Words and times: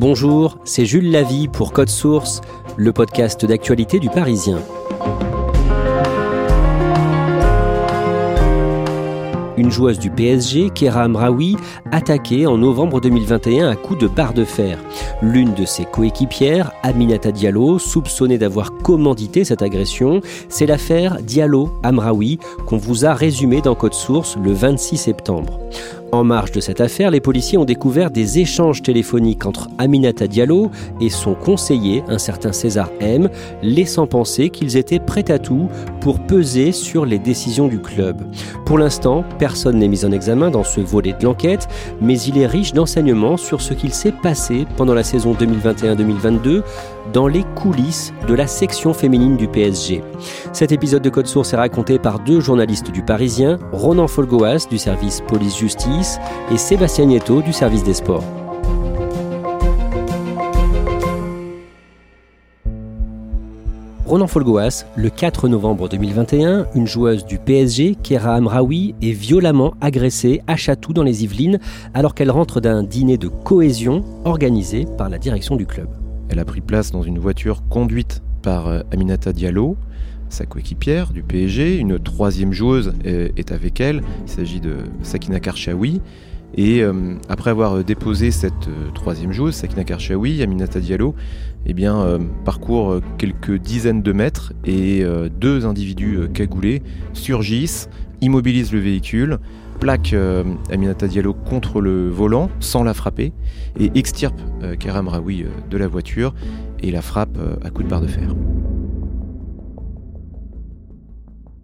Bonjour, 0.00 0.56
c'est 0.64 0.86
Jules 0.86 1.10
Lavie 1.10 1.46
pour 1.46 1.74
Code 1.74 1.90
Source, 1.90 2.40
le 2.78 2.90
podcast 2.90 3.44
d'actualité 3.44 3.98
du 3.98 4.08
Parisien. 4.08 4.58
Une 9.58 9.70
joueuse 9.70 9.98
du 9.98 10.08
PSG, 10.08 10.70
Kera 10.74 11.02
Amraoui, 11.02 11.58
attaquée 11.92 12.46
en 12.46 12.56
novembre 12.56 13.02
2021 13.02 13.68
à 13.68 13.76
coups 13.76 14.00
de 14.00 14.08
barre 14.08 14.32
de 14.32 14.44
fer. 14.44 14.78
L'une 15.20 15.52
de 15.52 15.66
ses 15.66 15.84
coéquipières, 15.84 16.72
Aminata 16.82 17.30
Diallo, 17.30 17.78
soupçonnée 17.78 18.38
d'avoir 18.38 18.72
commandité 18.78 19.44
cette 19.44 19.60
agression, 19.60 20.22
c'est 20.48 20.64
l'affaire 20.64 21.18
Diallo-Amraoui 21.20 22.38
qu'on 22.64 22.78
vous 22.78 23.04
a 23.04 23.12
résumée 23.12 23.60
dans 23.60 23.74
Code 23.74 23.92
Source 23.92 24.38
le 24.42 24.52
26 24.54 24.96
septembre. 24.96 25.60
En 26.12 26.24
marge 26.24 26.50
de 26.50 26.60
cette 26.60 26.80
affaire, 26.80 27.12
les 27.12 27.20
policiers 27.20 27.56
ont 27.56 27.64
découvert 27.64 28.10
des 28.10 28.40
échanges 28.40 28.82
téléphoniques 28.82 29.46
entre 29.46 29.68
Aminata 29.78 30.26
Diallo 30.26 30.72
et 31.00 31.08
son 31.08 31.34
conseiller, 31.34 32.02
un 32.08 32.18
certain 32.18 32.50
César 32.50 32.90
M, 32.98 33.28
laissant 33.62 34.08
penser 34.08 34.50
qu'ils 34.50 34.76
étaient 34.76 34.98
prêts 34.98 35.30
à 35.30 35.38
tout 35.38 35.68
pour 36.00 36.18
peser 36.18 36.72
sur 36.72 37.06
les 37.06 37.20
décisions 37.20 37.68
du 37.68 37.78
club. 37.78 38.16
Pour 38.66 38.76
l'instant, 38.76 39.24
personne 39.38 39.78
n'est 39.78 39.86
mis 39.86 40.04
en 40.04 40.10
examen 40.10 40.50
dans 40.50 40.64
ce 40.64 40.80
volet 40.80 41.12
de 41.12 41.24
l'enquête, 41.24 41.68
mais 42.00 42.20
il 42.20 42.38
est 42.38 42.46
riche 42.46 42.72
d'enseignements 42.72 43.36
sur 43.36 43.60
ce 43.60 43.72
qu'il 43.72 43.94
s'est 43.94 44.12
passé 44.12 44.66
pendant 44.76 44.94
la 44.94 45.04
saison 45.04 45.32
2021-2022 45.34 46.62
dans 47.12 47.26
les 47.26 47.44
coulisses 47.56 48.12
de 48.28 48.34
la 48.34 48.46
section 48.46 48.94
féminine 48.94 49.36
du 49.36 49.48
PSG. 49.48 50.02
Cet 50.52 50.72
épisode 50.72 51.02
de 51.02 51.10
Code 51.10 51.26
Source 51.26 51.52
est 51.52 51.56
raconté 51.56 51.98
par 51.98 52.20
deux 52.20 52.40
journalistes 52.40 52.90
du 52.90 53.02
Parisien, 53.02 53.58
Ronan 53.72 54.06
Folgoas 54.06 54.66
du 54.70 54.78
service 54.78 55.20
police-justice 55.28 55.99
et 56.50 56.56
Sébastien 56.56 57.06
Nieto 57.06 57.42
du 57.42 57.52
service 57.52 57.84
des 57.84 57.94
sports. 57.94 58.24
Ronan 64.06 64.26
Folgoas, 64.26 64.86
le 64.96 65.08
4 65.08 65.46
novembre 65.46 65.88
2021, 65.88 66.66
une 66.74 66.86
joueuse 66.86 67.24
du 67.24 67.38
PSG, 67.38 67.96
Kera 68.02 68.34
Amraoui, 68.34 68.96
est 69.02 69.12
violemment 69.12 69.74
agressée 69.80 70.42
à 70.48 70.56
Chatou 70.56 70.92
dans 70.92 71.04
les 71.04 71.22
Yvelines 71.22 71.60
alors 71.94 72.16
qu'elle 72.16 72.32
rentre 72.32 72.60
d'un 72.60 72.82
dîner 72.82 73.18
de 73.18 73.28
cohésion 73.28 74.02
organisé 74.24 74.86
par 74.98 75.10
la 75.10 75.18
direction 75.18 75.54
du 75.54 75.64
club. 75.64 75.86
Elle 76.28 76.40
a 76.40 76.44
pris 76.44 76.60
place 76.60 76.90
dans 76.90 77.02
une 77.02 77.20
voiture 77.20 77.62
conduite 77.68 78.20
par 78.42 78.66
euh, 78.66 78.80
Aminata 78.90 79.32
Diallo, 79.32 79.76
sa 80.30 80.46
coéquipière 80.46 81.12
du 81.12 81.22
PSG. 81.22 81.76
Une 81.78 81.98
troisième 81.98 82.52
joueuse 82.52 82.92
est 83.04 83.52
avec 83.52 83.80
elle. 83.80 84.02
Il 84.26 84.30
s'agit 84.30 84.60
de 84.60 84.76
Sakina 85.02 85.40
Karchaoui. 85.40 86.00
Et 86.54 86.82
euh, 86.82 87.14
après 87.28 87.50
avoir 87.50 87.84
déposé 87.84 88.30
cette 88.30 88.68
euh, 88.68 88.90
troisième 88.92 89.32
joueuse, 89.32 89.54
Sakina 89.54 89.84
Karchaoui, 89.84 90.42
Aminata 90.42 90.80
Diallo, 90.80 91.14
eh 91.66 91.74
bien, 91.74 92.18
parcourt 92.46 93.00
quelques 93.18 93.56
dizaines 93.58 94.00
de 94.00 94.12
mètres 94.12 94.54
et 94.64 95.04
deux 95.38 95.66
individus 95.66 96.20
cagoulés 96.32 96.82
surgissent, 97.12 97.90
immobilisent 98.22 98.72
le 98.72 98.78
véhicule, 98.78 99.38
plaquent 99.78 100.16
Aminata 100.72 101.06
Diallo 101.06 101.34
contre 101.34 101.82
le 101.82 102.08
volant 102.08 102.48
sans 102.60 102.82
la 102.82 102.94
frapper 102.94 103.34
et 103.78 103.90
extirpent 103.94 104.40
Kerem 104.78 105.08
Raoui 105.08 105.44
de 105.68 105.76
la 105.76 105.86
voiture 105.86 106.34
et 106.82 106.90
la 106.90 107.02
frappe 107.02 107.38
à 107.62 107.68
coups 107.68 107.84
de 107.84 107.90
barre 107.90 108.00
de 108.00 108.06
fer. 108.06 108.34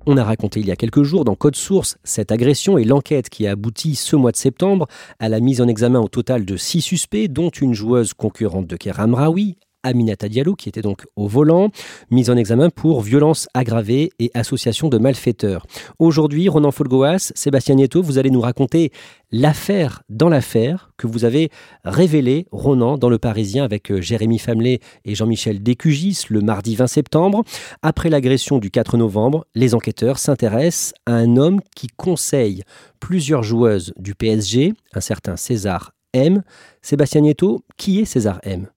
On 0.08 0.16
a 0.16 0.22
raconté 0.22 0.60
il 0.60 0.66
y 0.66 0.70
a 0.70 0.76
quelques 0.76 1.02
jours 1.02 1.24
dans 1.24 1.34
Code 1.34 1.56
Source 1.56 1.98
cette 2.04 2.30
agression 2.30 2.78
et 2.78 2.84
l'enquête 2.84 3.28
qui 3.28 3.44
a 3.48 3.50
abouti 3.50 3.96
ce 3.96 4.14
mois 4.14 4.30
de 4.30 4.36
septembre 4.36 4.86
à 5.18 5.28
la 5.28 5.40
mise 5.40 5.60
en 5.60 5.66
examen 5.66 5.98
au 5.98 6.06
total 6.06 6.44
de 6.44 6.56
six 6.56 6.80
suspects, 6.80 7.26
dont 7.26 7.50
une 7.50 7.74
joueuse 7.74 8.14
concurrente 8.14 8.68
de 8.68 8.76
Keram 8.76 9.14
Raoui, 9.14 9.56
Aminata 9.82 10.28
Diallo, 10.28 10.54
qui 10.54 10.68
était 10.68 10.82
donc 10.82 11.04
au 11.16 11.28
volant, 11.28 11.70
mise 12.10 12.30
en 12.30 12.36
examen 12.36 12.70
pour 12.70 13.02
violence 13.02 13.48
aggravée 13.54 14.10
et 14.18 14.30
association 14.34 14.88
de 14.88 14.98
malfaiteurs. 14.98 15.66
Aujourd'hui, 15.98 16.48
Ronan 16.48 16.70
Folgoas, 16.70 17.32
Sébastien 17.34 17.76
Nieto, 17.76 18.02
vous 18.02 18.18
allez 18.18 18.30
nous 18.30 18.40
raconter 18.40 18.90
l'affaire 19.30 20.02
dans 20.08 20.28
l'affaire 20.28 20.90
que 20.96 21.06
vous 21.06 21.24
avez 21.24 21.50
révélée, 21.84 22.46
Ronan, 22.50 22.98
dans 22.98 23.08
Le 23.08 23.18
Parisien 23.18 23.64
avec 23.64 23.90
euh, 23.90 24.00
Jérémy 24.00 24.38
Famelet 24.38 24.80
et 25.04 25.14
Jean-Michel 25.14 25.62
Décugis 25.62 26.24
le 26.30 26.40
mardi 26.40 26.76
20 26.76 26.86
septembre. 26.86 27.44
Après 27.82 28.08
l'agression 28.08 28.58
du 28.58 28.70
4 28.70 28.96
novembre, 28.96 29.46
les 29.54 29.74
enquêteurs 29.74 30.18
s'intéressent 30.18 30.94
à 31.06 31.12
un 31.12 31.36
homme 31.36 31.60
qui 31.74 31.88
conseille 31.88 32.62
plusieurs 33.00 33.42
joueuses 33.42 33.92
du 33.96 34.14
PSG, 34.14 34.74
un 34.94 35.00
certain 35.00 35.36
César 35.36 35.92
M. 36.12 36.42
Sébastien 36.82 37.20
Nieto, 37.20 37.62
qui 37.76 38.00
est 38.00 38.04
César 38.04 38.40
M? 38.42 38.68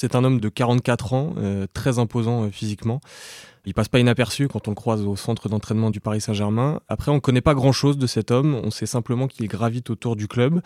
C'est 0.00 0.14
un 0.14 0.22
homme 0.22 0.38
de 0.38 0.48
44 0.48 1.12
ans, 1.12 1.34
euh, 1.38 1.66
très 1.72 1.98
imposant 1.98 2.44
euh, 2.44 2.50
physiquement. 2.50 3.00
Il 3.66 3.74
passe 3.74 3.88
pas 3.88 3.98
inaperçu 3.98 4.46
quand 4.46 4.68
on 4.68 4.70
le 4.70 4.76
croise 4.76 5.02
au 5.02 5.16
centre 5.16 5.48
d'entraînement 5.48 5.90
du 5.90 5.98
Paris 5.98 6.20
Saint-Germain. 6.20 6.80
Après, 6.86 7.10
on 7.10 7.16
ne 7.16 7.20
connaît 7.20 7.40
pas 7.40 7.54
grand-chose 7.54 7.98
de 7.98 8.06
cet 8.06 8.30
homme. 8.30 8.54
On 8.62 8.70
sait 8.70 8.86
simplement 8.86 9.26
qu'il 9.26 9.48
gravite 9.48 9.90
autour 9.90 10.14
du 10.14 10.28
club 10.28 10.60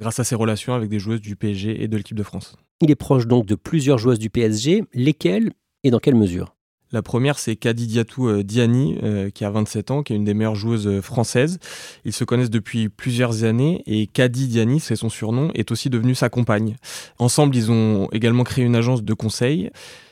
grâce 0.00 0.20
à 0.20 0.24
ses 0.24 0.36
relations 0.36 0.72
avec 0.72 0.88
des 0.88 0.98
joueuses 0.98 1.20
du 1.20 1.36
PSG 1.36 1.82
et 1.82 1.86
de 1.86 1.96
l'équipe 1.98 2.16
de 2.16 2.22
France. 2.22 2.56
Il 2.80 2.90
est 2.90 2.96
proche 2.96 3.26
donc 3.26 3.44
de 3.44 3.56
plusieurs 3.56 3.98
joueuses 3.98 4.18
du 4.18 4.30
PSG. 4.30 4.84
Lesquelles 4.94 5.52
et 5.84 5.90
dans 5.90 5.98
quelle 5.98 6.14
mesure? 6.14 6.56
La 6.90 7.02
première, 7.02 7.38
c'est 7.38 7.54
Kadi 7.54 7.86
Diatou 7.86 8.28
euh, 8.28 8.42
Diani, 8.42 8.98
euh, 9.02 9.28
qui 9.28 9.44
a 9.44 9.50
27 9.50 9.90
ans, 9.90 10.02
qui 10.02 10.14
est 10.14 10.16
une 10.16 10.24
des 10.24 10.32
meilleures 10.32 10.54
joueuses 10.54 10.86
euh, 10.86 11.02
françaises. 11.02 11.58
Ils 12.06 12.14
se 12.14 12.24
connaissent 12.24 12.50
depuis 12.50 12.88
plusieurs 12.88 13.44
années 13.44 13.82
et 13.86 14.06
Kadi 14.06 14.48
Diani, 14.48 14.80
c'est 14.80 14.96
son 14.96 15.10
surnom, 15.10 15.50
est 15.54 15.70
aussi 15.70 15.90
devenue 15.90 16.14
sa 16.14 16.30
compagne. 16.30 16.76
Ensemble, 17.18 17.56
ils 17.56 17.70
ont 17.70 18.08
également 18.12 18.44
créé 18.44 18.64
une 18.64 18.74
agence 18.74 19.02
de 19.02 19.14
conseil. 19.14 19.70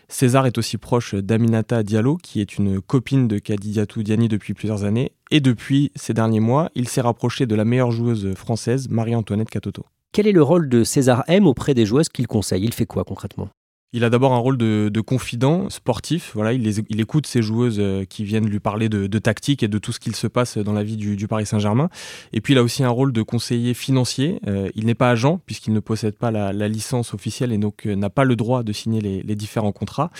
César 0.08 0.46
est 0.46 0.58
aussi 0.58 0.76
proche 0.76 1.14
d'Aminata 1.14 1.82
Diallo, 1.82 2.18
qui 2.18 2.40
est 2.40 2.58
une 2.58 2.80
copine 2.82 3.26
de 3.26 3.38
Kadi 3.38 3.70
Diatou 3.70 4.02
Diani 4.02 4.28
depuis 4.28 4.52
plusieurs 4.52 4.84
années. 4.84 5.12
Et 5.30 5.40
depuis 5.40 5.90
ces 5.96 6.12
derniers 6.12 6.40
mois, 6.40 6.70
il 6.74 6.88
s'est 6.88 7.00
rapproché 7.00 7.46
de 7.46 7.54
la 7.54 7.64
meilleure 7.64 7.90
joueuse 7.90 8.34
française, 8.34 8.88
Marie-Antoinette 8.90 9.50
Catoto. 9.50 9.86
Quel 10.12 10.26
est 10.26 10.32
le 10.32 10.42
rôle 10.42 10.68
de 10.68 10.84
César 10.84 11.24
M 11.26 11.46
auprès 11.46 11.74
des 11.74 11.86
joueuses 11.86 12.10
qu'il 12.10 12.26
conseille? 12.26 12.64
Il 12.64 12.74
fait 12.74 12.86
quoi 12.86 13.04
concrètement? 13.04 13.48
Il 13.92 14.04
a 14.04 14.10
d'abord 14.10 14.34
un 14.34 14.38
rôle 14.38 14.58
de, 14.58 15.00
confident 15.00 15.70
sportif. 15.70 16.32
Voilà, 16.34 16.52
il, 16.52 17.00
écoute 17.00 17.26
ses 17.26 17.40
joueuses 17.40 17.78
euh, 17.78 18.04
qui 18.04 18.24
viennent 18.24 18.48
lui 18.48 18.60
parler 18.60 18.88
de, 18.88 19.18
tactique 19.18 19.62
et 19.62 19.68
de 19.68 19.78
tout 19.78 19.92
ce 19.92 20.00
qu'il 20.00 20.14
se 20.14 20.26
passe 20.26 20.58
dans 20.58 20.72
la 20.72 20.82
vie 20.82 20.96
du, 20.96 21.28
Paris 21.28 21.46
Saint-Germain. 21.46 21.88
Et 22.32 22.40
puis 22.40 22.54
il 22.54 22.58
a 22.58 22.62
aussi 22.62 22.84
un 22.84 22.90
rôle 22.90 23.12
de 23.12 23.22
conseiller 23.22 23.74
financier. 23.74 24.40
Euh, 24.46 24.68
il 24.74 24.86
n'est 24.86 24.94
pas 24.94 25.10
agent 25.10 25.40
puisqu'il 25.46 25.72
ne 25.72 25.80
possède 25.80 26.16
pas 26.16 26.30
la, 26.30 26.68
licence 26.68 27.14
officielle 27.14 27.52
et 27.52 27.58
donc 27.58 27.86
euh, 27.86 27.94
n'a 27.94 28.10
pas 28.10 28.24
le 28.24 28.36
droit 28.36 28.62
de 28.62 28.72
signer 28.72 29.00
les 29.00 29.34
différents 29.36 29.72
contrats 29.72 30.10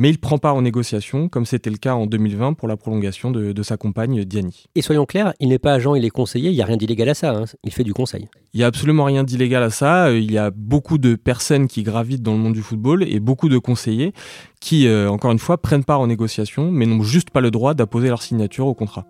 mais 0.00 0.08
il 0.08 0.18
prend 0.18 0.38
part 0.38 0.56
aux 0.56 0.62
négociations, 0.62 1.28
comme 1.28 1.44
c'était 1.44 1.68
le 1.68 1.76
cas 1.76 1.92
en 1.92 2.06
2020 2.06 2.54
pour 2.54 2.68
la 2.68 2.78
prolongation 2.78 3.30
de, 3.30 3.62
sa 3.62 3.76
compagne 3.76 4.24
Diani. 4.24 4.64
Et 4.74 4.80
soyons 4.80 5.04
clairs, 5.04 5.34
il 5.40 5.50
n'est 5.50 5.58
pas 5.58 5.74
agent, 5.74 5.94
il 5.94 6.06
est 6.06 6.10
conseiller, 6.10 6.48
il 6.48 6.54
n'y 6.54 6.62
a 6.62 6.64
rien 6.64 6.78
d'illégal 6.78 7.10
à 7.10 7.14
ça, 7.14 7.32
hein. 7.32 7.44
il 7.64 7.70
fait 7.70 7.84
du 7.84 7.92
conseil. 7.92 8.26
Il 8.54 8.56
n'y 8.56 8.64
a 8.64 8.66
absolument 8.66 9.04
rien 9.04 9.24
d'illégal 9.24 9.62
à 9.62 9.68
ça, 9.68 10.06
euh, 10.06 10.18
il 10.18 10.32
y 10.32 10.38
a 10.38 10.50
beaucoup 10.50 10.96
de 10.96 11.16
personnes 11.16 11.68
qui 11.68 11.82
gravitent 11.82 12.22
dans 12.22 12.32
le 12.32 12.38
monde 12.38 12.54
du 12.54 12.62
football 12.62 13.02
et 13.02 13.20
beaucoup 13.20 13.50
de 13.50 13.58
conseillers 13.58 14.14
qui, 14.58 14.86
euh, 14.86 15.10
encore 15.10 15.32
une 15.32 15.38
fois, 15.38 15.60
prennent 15.60 15.84
part 15.84 16.00
aux 16.00 16.06
négociations, 16.06 16.70
mais 16.70 16.86
n'ont 16.86 17.02
juste 17.02 17.28
pas 17.28 17.42
le 17.42 17.50
droit 17.50 17.74
d'apposer 17.74 18.08
leur 18.08 18.22
signature 18.22 18.66
au 18.68 18.74
contrat. 18.74 19.04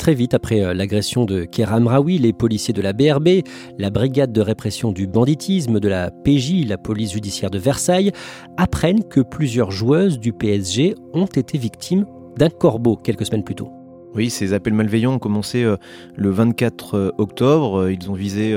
Très 0.00 0.14
vite 0.14 0.32
après 0.32 0.62
euh, 0.62 0.72
l'agression 0.72 1.26
de 1.26 1.44
Keram 1.44 1.86
Raoui, 1.86 2.16
les 2.16 2.32
policiers 2.32 2.72
de 2.72 2.80
la 2.80 2.94
BRB, 2.94 3.42
la 3.78 3.90
brigade 3.90 4.32
de 4.32 4.40
répression 4.40 4.92
du 4.92 5.06
banditisme 5.06 5.78
de 5.78 5.88
la 5.88 6.10
PJ, 6.10 6.66
la 6.66 6.78
police 6.78 7.12
judiciaire 7.12 7.50
de 7.50 7.58
Versailles, 7.58 8.10
apprennent 8.56 9.04
que 9.04 9.20
plusieurs 9.20 9.70
joueuses 9.70 10.18
du 10.18 10.32
PSG 10.32 10.94
ont 11.12 11.26
été 11.26 11.58
victimes 11.58 12.06
d'un 12.38 12.48
corbeau 12.48 12.96
quelques 12.96 13.26
semaines 13.26 13.44
plus 13.44 13.56
tôt. 13.56 13.79
Oui, 14.12 14.28
ces 14.28 14.52
appels 14.52 14.74
malveillants 14.74 15.14
ont 15.14 15.18
commencé 15.20 15.62
euh, 15.62 15.76
le 16.16 16.30
24 16.30 16.94
euh, 16.94 17.10
octobre. 17.18 17.82
Euh, 17.82 17.92
ils 17.92 18.10
ont 18.10 18.14
visé 18.14 18.56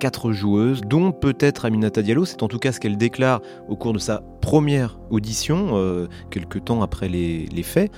quatre 0.00 0.32
joueuses, 0.32 0.80
dont 0.80 1.12
peut-être 1.12 1.66
Aminata 1.66 2.00
Diallo. 2.00 2.24
C'est 2.24 2.42
en 2.42 2.48
tout 2.48 2.58
cas 2.58 2.72
ce 2.72 2.80
qu'elle 2.80 2.96
déclare 2.96 3.40
au 3.68 3.76
cours 3.76 3.92
de 3.92 3.98
sa 3.98 4.22
première 4.40 4.98
audition, 5.10 6.08
quelques 6.30 6.64
temps 6.64 6.82
après 6.82 7.08
les, 7.08 7.62
faits. 7.62 7.90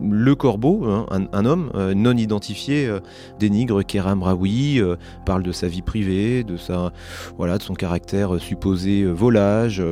Le 0.00 0.34
corbeau, 0.34 0.84
hein, 0.84 1.06
un, 1.32 1.44
homme 1.44 1.70
non 1.94 2.16
identifié, 2.16 2.90
dénigre 3.38 3.82
Kéram 3.82 4.22
Raoui, 4.22 4.80
parle 5.24 5.42
de 5.42 5.52
sa 5.52 5.68
vie 5.68 5.82
privée, 5.82 6.42
de, 6.42 6.56
sa, 6.56 6.92
voilà, 7.36 7.58
de 7.58 7.62
son 7.62 7.74
caractère 7.74 8.40
supposé 8.40 9.04
volage. 9.04 9.82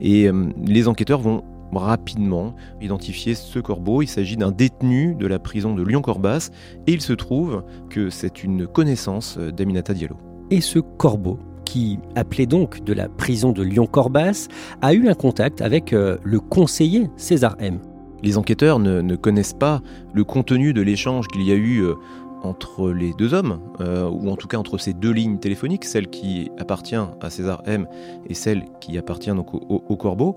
et 0.00 0.30
les 0.64 0.88
enquêteurs 0.88 1.20
vont 1.20 1.44
rapidement 1.78 2.54
identifier 2.80 3.34
ce 3.34 3.58
corbeau. 3.58 4.02
Il 4.02 4.08
s'agit 4.08 4.36
d'un 4.36 4.50
détenu 4.50 5.14
de 5.14 5.26
la 5.26 5.38
prison 5.38 5.74
de 5.74 5.82
Lyon-Corbas 5.82 6.50
et 6.86 6.92
il 6.92 7.00
se 7.00 7.12
trouve 7.12 7.64
que 7.88 8.10
c'est 8.10 8.42
une 8.42 8.66
connaissance 8.66 9.38
d'Aminata 9.38 9.94
Diallo. 9.94 10.16
Et 10.50 10.60
ce 10.60 10.78
corbeau 10.78 11.38
qui 11.70 12.00
appelait 12.16 12.46
donc 12.46 12.82
de 12.82 12.92
la 12.92 13.08
prison 13.08 13.52
de 13.52 13.62
Lyon-Corbas, 13.62 14.48
a 14.82 14.92
eu 14.92 15.08
un 15.08 15.14
contact 15.14 15.62
avec 15.62 15.92
euh, 15.92 16.18
le 16.24 16.40
conseiller 16.40 17.08
César 17.16 17.54
M. 17.60 17.78
Les 18.24 18.36
enquêteurs 18.36 18.80
ne, 18.80 19.14
connaissent 19.14 19.54
pas 19.54 19.80
le 20.12 20.24
contenu 20.24 20.72
de 20.72 20.82
l'échange 20.82 21.28
qu'il 21.28 21.42
y 21.42 21.52
a 21.52 21.54
eu 21.54 21.84
euh, 21.84 21.94
entre 22.42 22.90
les 22.90 23.12
deux 23.12 23.34
hommes, 23.34 23.60
euh, 23.80 24.08
ou 24.08 24.30
en 24.30 24.36
tout 24.36 24.48
cas 24.48 24.56
entre 24.56 24.78
ces 24.78 24.92
deux 24.92 25.12
lignes 25.12 25.38
téléphoniques, 25.38 25.84
celle 25.84 26.08
qui 26.08 26.50
appartient 26.58 26.96
à 26.96 27.30
César 27.30 27.62
M 27.66 27.86
et 28.28 28.34
celle 28.34 28.64
qui 28.80 28.98
appartient 28.98 29.30
donc 29.30 29.52
au, 29.54 29.96
Corbeau. 29.96 30.36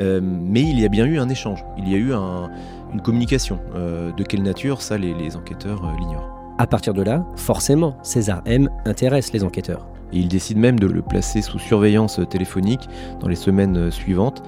Euh, 0.00 0.20
mais 0.22 0.62
il 0.62 0.80
y 0.80 0.84
a 0.84 0.88
bien 0.88 1.06
eu 1.06 1.18
un 1.18 1.28
échange, 1.28 1.64
il 1.78 1.88
y 1.88 1.94
a 1.94 1.98
eu 1.98 2.12
une 2.12 3.00
communication. 3.02 3.58
Euh, 3.74 4.12
de 4.12 4.22
quelle 4.24 4.42
nature, 4.42 4.82
ça 4.82 4.98
les, 4.98 5.36
enquêteurs 5.36 5.82
l'ignorent. 5.98 6.30
À 6.58 6.66
partir 6.66 6.94
de 6.94 7.02
là, 7.02 7.24
forcément, 7.36 7.96
César 8.02 8.42
M 8.46 8.68
intéresse 8.84 9.32
les 9.32 9.44
enquêteurs. 9.44 9.86
Et 10.12 10.18
il 10.18 10.28
décide 10.28 10.58
même 10.58 10.78
de 10.78 10.86
le 10.86 11.02
placer 11.02 11.42
sous 11.42 11.58
surveillance 11.58 12.20
téléphonique 12.30 12.88
dans 13.20 13.28
les 13.28 13.36
semaines 13.36 13.90
suivantes 13.90 14.42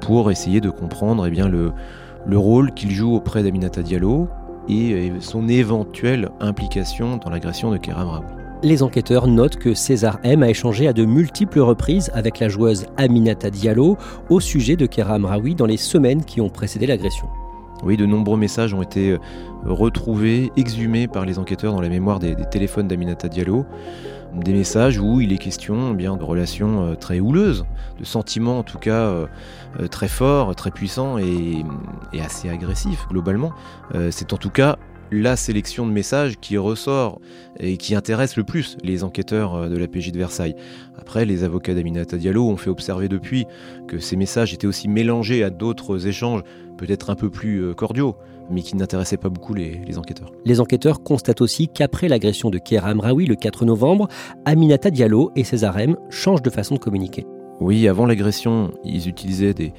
pour 0.00 0.30
essayer 0.32 0.60
de 0.60 0.70
comprendre 0.70 1.24
eh 1.26 1.30
bien, 1.30 1.48
le, 1.48 1.72
le 2.26 2.38
rôle 2.38 2.72
qu'il 2.72 2.90
joue 2.90 3.14
auprès 3.14 3.42
d'Aminata 3.42 3.82
Diallo, 3.82 4.28
et 4.68 5.12
son 5.20 5.48
éventuelle 5.48 6.30
implication 6.40 7.16
dans 7.16 7.30
l'agression 7.30 7.70
de 7.70 7.76
Kéram 7.76 8.08
Raoui. 8.08 8.26
Les 8.62 8.82
enquêteurs 8.84 9.26
notent 9.26 9.56
que 9.56 9.74
César 9.74 10.20
M 10.22 10.42
a 10.44 10.48
échangé 10.48 10.86
à 10.86 10.92
de 10.92 11.04
multiples 11.04 11.60
reprises 11.60 12.10
avec 12.14 12.38
la 12.38 12.48
joueuse 12.48 12.86
Aminata 12.96 13.50
Diallo 13.50 13.98
au 14.28 14.38
sujet 14.38 14.76
de 14.76 14.86
Kéram 14.86 15.24
Raoui 15.24 15.56
dans 15.56 15.66
les 15.66 15.76
semaines 15.76 16.24
qui 16.24 16.40
ont 16.40 16.48
précédé 16.48 16.86
l'agression. 16.86 17.26
Oui, 17.82 17.96
de 17.96 18.06
nombreux 18.06 18.38
messages 18.38 18.74
ont 18.74 18.82
été 18.82 19.10
euh, 19.10 19.18
retrouvés, 19.64 20.52
exhumés 20.56 21.08
par 21.08 21.24
les 21.24 21.38
enquêteurs 21.38 21.72
dans 21.72 21.80
la 21.80 21.88
mémoire 21.88 22.20
des, 22.20 22.36
téléphones 22.50 22.86
d'Aminata 22.86 23.28
Diallo. 23.28 23.66
Des 24.34 24.52
messages 24.52 24.98
où 24.98 25.20
il 25.20 25.32
est 25.32 25.38
question 25.38 25.90
eh 25.92 25.94
bien 25.94 26.16
de 26.16 26.22
relations 26.22 26.84
euh, 26.84 26.94
très 26.94 27.20
houleuses, 27.20 27.66
de 27.98 28.04
sentiments 28.04 28.60
en 28.60 28.62
tout 28.62 28.78
cas 28.78 29.02
euh, 29.02 29.26
très 29.90 30.08
forts, 30.08 30.54
très 30.54 30.70
puissants 30.70 31.18
et, 31.18 31.64
assez 32.18 32.48
agressifs 32.48 33.06
globalement. 33.08 33.52
C'est 34.10 34.32
en 34.32 34.36
tout 34.36 34.50
cas 34.50 34.78
la 35.12 35.36
sélection 35.36 35.86
de 35.86 35.92
messages 35.92 36.38
qui 36.40 36.56
ressort 36.56 37.20
et 37.60 37.76
qui 37.76 37.94
intéresse 37.94 38.36
le 38.36 38.44
plus 38.44 38.76
les 38.82 39.04
enquêteurs 39.04 39.68
de 39.68 39.76
la 39.76 39.86
PJ 39.86 40.10
de 40.10 40.18
Versailles. 40.18 40.56
Après, 40.98 41.24
les 41.24 41.44
avocats 41.44 41.74
d'Aminata 41.74 42.16
Diallo 42.16 42.48
ont 42.48 42.56
fait 42.56 42.70
observer 42.70 43.08
depuis 43.08 43.46
que 43.86 43.98
ces 43.98 44.16
messages 44.16 44.54
étaient 44.54 44.66
aussi 44.66 44.88
mélangés 44.88 45.44
à 45.44 45.50
d'autres 45.50 46.06
échanges 46.06 46.42
peut-être 46.78 47.10
un 47.10 47.14
peu 47.14 47.30
plus 47.30 47.62
euh, 47.62 47.74
cordiaux, 47.74 48.16
mais 48.50 48.62
qui 48.62 48.76
n'intéressaient 48.76 49.16
pas 49.16 49.28
beaucoup 49.28 49.54
les, 49.54 49.98
enquêteurs. 49.98 50.32
Les 50.44 50.60
enquêteurs 50.60 51.02
constatent 51.02 51.40
aussi 51.40 51.68
qu'après 51.68 52.08
l'agression 52.08 52.50
de 52.50 52.58
Kier 52.58 52.78
Amraoui 52.84 53.26
le 53.26 53.36
4 53.36 53.64
novembre, 53.64 54.08
Aminata 54.44 54.90
Diallo 54.90 55.30
et 55.36 55.44
César 55.44 55.78
M 55.78 55.96
changent 56.10 56.42
de 56.42 56.50
façon 56.50 56.74
de 56.74 56.80
communiquer. 56.80 57.24
Oui, 57.60 57.86
avant 57.86 58.06
l'agression, 58.06 58.72
ils 58.84 59.08
utilisaient 59.08 59.54
des, 59.54 59.72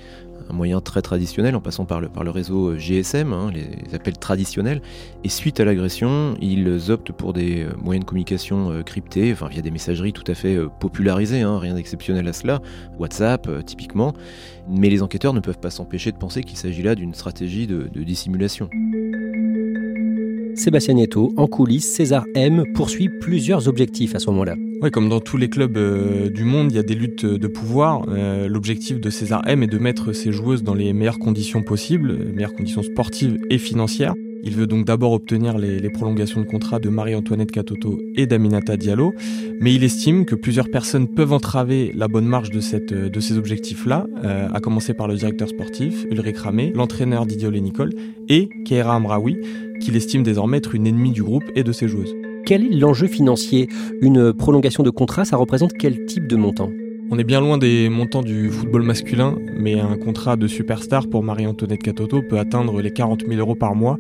un 0.50 0.54
moyen 0.54 0.82
très 0.82 1.02
traditionnel 1.02 1.56
en 1.56 1.62
passant 1.62 1.86
par 1.86 2.02
le, 2.02 2.30
réseau 2.30 2.70
euh, 2.70 2.78
GSM, 2.78 3.34
hein, 3.34 3.52
les 3.54 3.96
appels 3.96 4.18
traditionnels. 4.18 4.82
Et 5.24 5.30
suite 5.30 5.60
à 5.60 5.66
l'agression, 5.66 6.36
ils 6.42 6.92
optent 6.92 7.12
pour 7.12 7.34
des 7.34 7.64
euh, 7.64 7.74
moyens 7.82 8.06
de 8.06 8.10
communication 8.10 8.72
euh, 8.72 8.84
cryptés, 8.84 9.32
enfin 9.32 9.48
via 9.48 9.62
des 9.62 9.72
messageries 9.72 10.14
tout 10.14 10.24
à 10.28 10.34
fait 10.34 10.58
popularisées, 10.80 11.42
hein, 11.42 11.60
rien 11.60 11.76
d'exceptionnel 11.76 12.28
à 12.28 12.34
cela, 12.34 12.62
WhatsApp 12.98 13.50
typiquement. 13.66 14.14
Mais 14.70 14.90
les 14.90 15.02
enquêteurs 15.02 15.34
ne 15.34 15.40
peuvent 15.40 15.60
pas 15.60 15.70
s'empêcher 15.70 16.12
de 16.12 16.18
penser 16.18 16.44
qu'il 16.44 16.58
s'agit 16.58 16.84
là 16.84 16.96
d'une 16.96 17.14
stratégie 17.14 17.68
de, 17.68 17.90
de 17.94 18.04
dissimulation. 18.04 18.70
Sébastien 20.56 20.94
Nieto, 20.94 21.34
en 21.36 21.48
coulisses, 21.48 21.92
César 21.92 22.26
M 22.36 22.64
poursuit 22.76 23.10
plusieurs 23.10 23.68
objectifs 23.68 24.14
à 24.14 24.20
ce 24.20 24.30
moment-là. 24.30 24.56
Oui, 24.82 24.92
comme 24.92 25.10
dans 25.10 25.20
tous 25.20 25.38
les 25.38 25.50
clubs 25.50 25.76
euh, 25.78 26.30
du 26.30 26.44
monde, 26.44 26.72
il 26.72 26.76
y 26.76 26.80
a 26.80 26.84
des 26.84 26.94
luttes 26.94 27.26
de 27.26 27.48
pouvoir. 27.48 28.06
Euh, 28.10 28.48
l'objectif 28.48 29.00
de 29.00 29.10
César 29.10 29.42
M 29.48 29.64
est 29.64 29.68
de 29.68 29.80
mettre 29.80 30.14
ses 30.14 30.32
joueuses 30.32 30.62
dans 30.64 30.76
les 30.76 30.94
meilleures 30.94 31.20
conditions 31.20 31.64
possibles, 31.64 32.18
les 32.18 32.34
meilleures 32.34 32.54
conditions 32.54 32.84
sportives 32.84 33.40
et 33.50 33.58
financières. 33.58 34.14
Il 34.46 34.56
veut 34.56 34.68
donc 34.68 34.86
d'abord 34.86 35.14
obtenir 35.14 35.58
les, 35.58 35.90
prolongations 35.90 36.42
de 36.42 36.46
contrat 36.46 36.80
de 36.80 36.90
Marie-Antoinette 36.90 37.52
Catoto 37.52 38.00
et 38.16 38.26
d'Aminata 38.26 38.76
Diallo, 38.76 39.14
mais 39.62 39.74
il 39.74 39.84
estime 39.84 40.26
que 40.26 40.36
plusieurs 40.36 40.70
personnes 40.70 41.08
peuvent 41.08 41.32
entraver 41.32 41.94
la 41.96 42.10
bonne 42.10 42.26
marche 42.26 42.50
de, 42.50 42.60
ces 42.60 43.38
objectifs-là, 43.38 44.06
euh, 44.24 44.50
à 44.54 44.60
commencer 44.60 44.94
par 44.94 45.08
le 45.08 45.16
directeur 45.16 45.48
sportif, 45.48 46.06
Ulrich 46.12 46.38
Ramé, 46.38 46.74
l'entraîneur 46.76 47.26
Didier 47.26 47.62
Nicole 47.62 47.92
et 48.28 48.50
Keira 48.66 48.96
Amraoui, 48.96 49.38
qu'il 49.80 49.96
estime 49.96 50.24
désormais 50.24 50.58
être 50.58 50.76
une 50.76 50.88
ennemie 50.88 51.12
du 51.12 51.24
groupe 51.24 51.46
et 51.56 51.64
de 51.64 51.72
ses 51.72 51.88
joueuses. 51.88 52.14
Quel 52.46 52.66
est 52.66 52.76
l'enjeu 52.76 53.08
financier? 53.08 53.70
Une 54.02 54.34
prolongation 54.34 54.84
de 54.84 54.90
contrat, 54.90 55.24
ça 55.24 55.38
représente 55.38 55.72
quel 55.74 56.06
type 56.06 56.28
de 56.28 56.36
montant? 56.36 56.70
On 57.12 57.20
est 57.20 57.24
bien 57.24 57.42
loin 57.42 57.58
des 57.58 57.90
montants 57.90 58.22
du 58.22 58.50
football 58.50 58.84
masculin, 58.84 59.36
mais 59.56 59.80
un 59.80 59.98
contrat 59.98 60.36
de 60.36 60.48
superstar 60.48 61.08
pour 61.08 61.24
Marie-Antoinette 61.24 61.84
Catoto 61.84 62.22
peut 62.22 62.40
atteindre 62.40 62.82
les 62.82 62.92
40 62.92 63.26
000 63.28 63.40
euros 63.40 63.56
par 63.56 63.76
mois. 63.76 63.98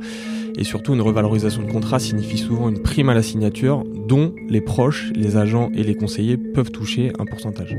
Et 0.57 0.63
surtout, 0.63 0.93
une 0.93 1.01
revalorisation 1.01 1.63
de 1.63 1.71
contrat 1.71 1.99
signifie 1.99 2.37
souvent 2.37 2.69
une 2.69 2.81
prime 2.81 3.09
à 3.09 3.13
la 3.13 3.23
signature, 3.23 3.83
dont 4.07 4.33
les 4.49 4.61
proches, 4.61 5.11
les 5.15 5.37
agents 5.37 5.69
et 5.75 5.83
les 5.83 5.95
conseillers 5.95 6.37
peuvent 6.37 6.71
toucher 6.71 7.11
un 7.19 7.25
pourcentage. 7.25 7.75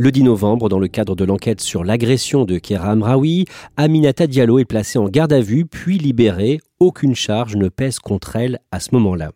Le 0.00 0.12
10 0.12 0.22
novembre, 0.22 0.68
dans 0.68 0.78
le 0.78 0.86
cadre 0.86 1.16
de 1.16 1.24
l'enquête 1.24 1.60
sur 1.60 1.82
l'agression 1.82 2.44
de 2.44 2.58
Kera 2.58 2.92
Amraoui, 2.92 3.46
Aminata 3.76 4.28
Diallo 4.28 4.60
est 4.60 4.64
placée 4.64 4.96
en 4.96 5.08
garde 5.08 5.32
à 5.32 5.40
vue 5.40 5.66
puis 5.66 5.98
libérée. 5.98 6.60
Aucune 6.78 7.16
charge 7.16 7.56
ne 7.56 7.68
pèse 7.68 7.98
contre 7.98 8.36
elle 8.36 8.60
à 8.70 8.78
ce 8.78 8.90
moment-là. 8.92 9.32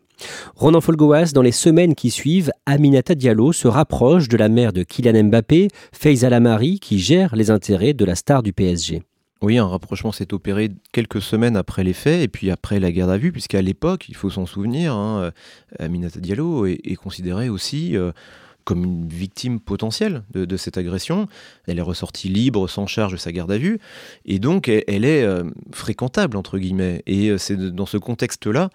Ronan 0.55 0.79
Folgoas, 0.79 1.33
dans 1.33 1.41
les 1.41 1.51
semaines 1.51 1.95
qui 1.95 2.09
suivent, 2.09 2.49
Aminata 2.65 3.13
Diallo 3.13 3.51
se 3.51 3.67
rapproche 3.67 4.29
de 4.29 4.37
la 4.37 4.47
mère 4.47 4.71
de 4.71 4.83
Kylian 4.83 5.25
Mbappé, 5.25 5.67
Faiza 5.91 6.29
Lamari, 6.29 6.79
qui 6.79 6.97
gère 6.97 7.35
les 7.35 7.51
intérêts 7.51 7.93
de 7.93 8.05
la 8.05 8.15
star 8.15 8.41
du 8.41 8.53
PSG. 8.53 9.03
Oui, 9.41 9.57
un 9.57 9.67
rapprochement 9.67 10.13
s'est 10.13 10.33
opéré 10.33 10.71
quelques 10.93 11.21
semaines 11.21 11.57
après 11.57 11.83
les 11.83 11.91
faits 11.91 12.21
et 12.21 12.29
puis 12.29 12.49
après 12.49 12.79
la 12.79 12.93
garde 12.93 13.11
à 13.11 13.17
vue, 13.17 13.33
puisqu'à 13.33 13.61
l'époque, 13.61 14.05
il 14.07 14.15
faut 14.15 14.29
s'en 14.29 14.45
souvenir, 14.45 14.93
hein, 14.93 15.33
Aminata 15.77 16.21
Diallo 16.21 16.65
est, 16.67 16.79
est 16.85 16.95
considérée 16.95 17.49
aussi 17.49 17.97
euh, 17.97 18.13
comme 18.65 18.83
une 18.83 19.07
victime 19.07 19.59
potentielle 19.59 20.23
de, 20.33 20.57
cette 20.57 20.77
agression. 20.77 21.27
Elle 21.67 21.79
est 21.79 21.83
ressortie 21.83 22.29
libre, 22.29 22.67
sans 22.67 22.87
charge 22.87 23.13
de 23.13 23.17
sa 23.17 23.31
garde 23.31 23.51
à 23.51 23.57
vue, 23.57 23.79
et 24.25 24.39
donc 24.39 24.67
elle, 24.67 25.05
est 25.05 25.23
euh, 25.23 25.43
fréquentable, 25.71 26.37
entre 26.37 26.57
guillemets. 26.57 27.03
Et 27.05 27.29
euh, 27.29 27.37
c'est 27.37 27.57
dans 27.57 27.85
ce 27.85 27.97
contexte-là 27.97 28.69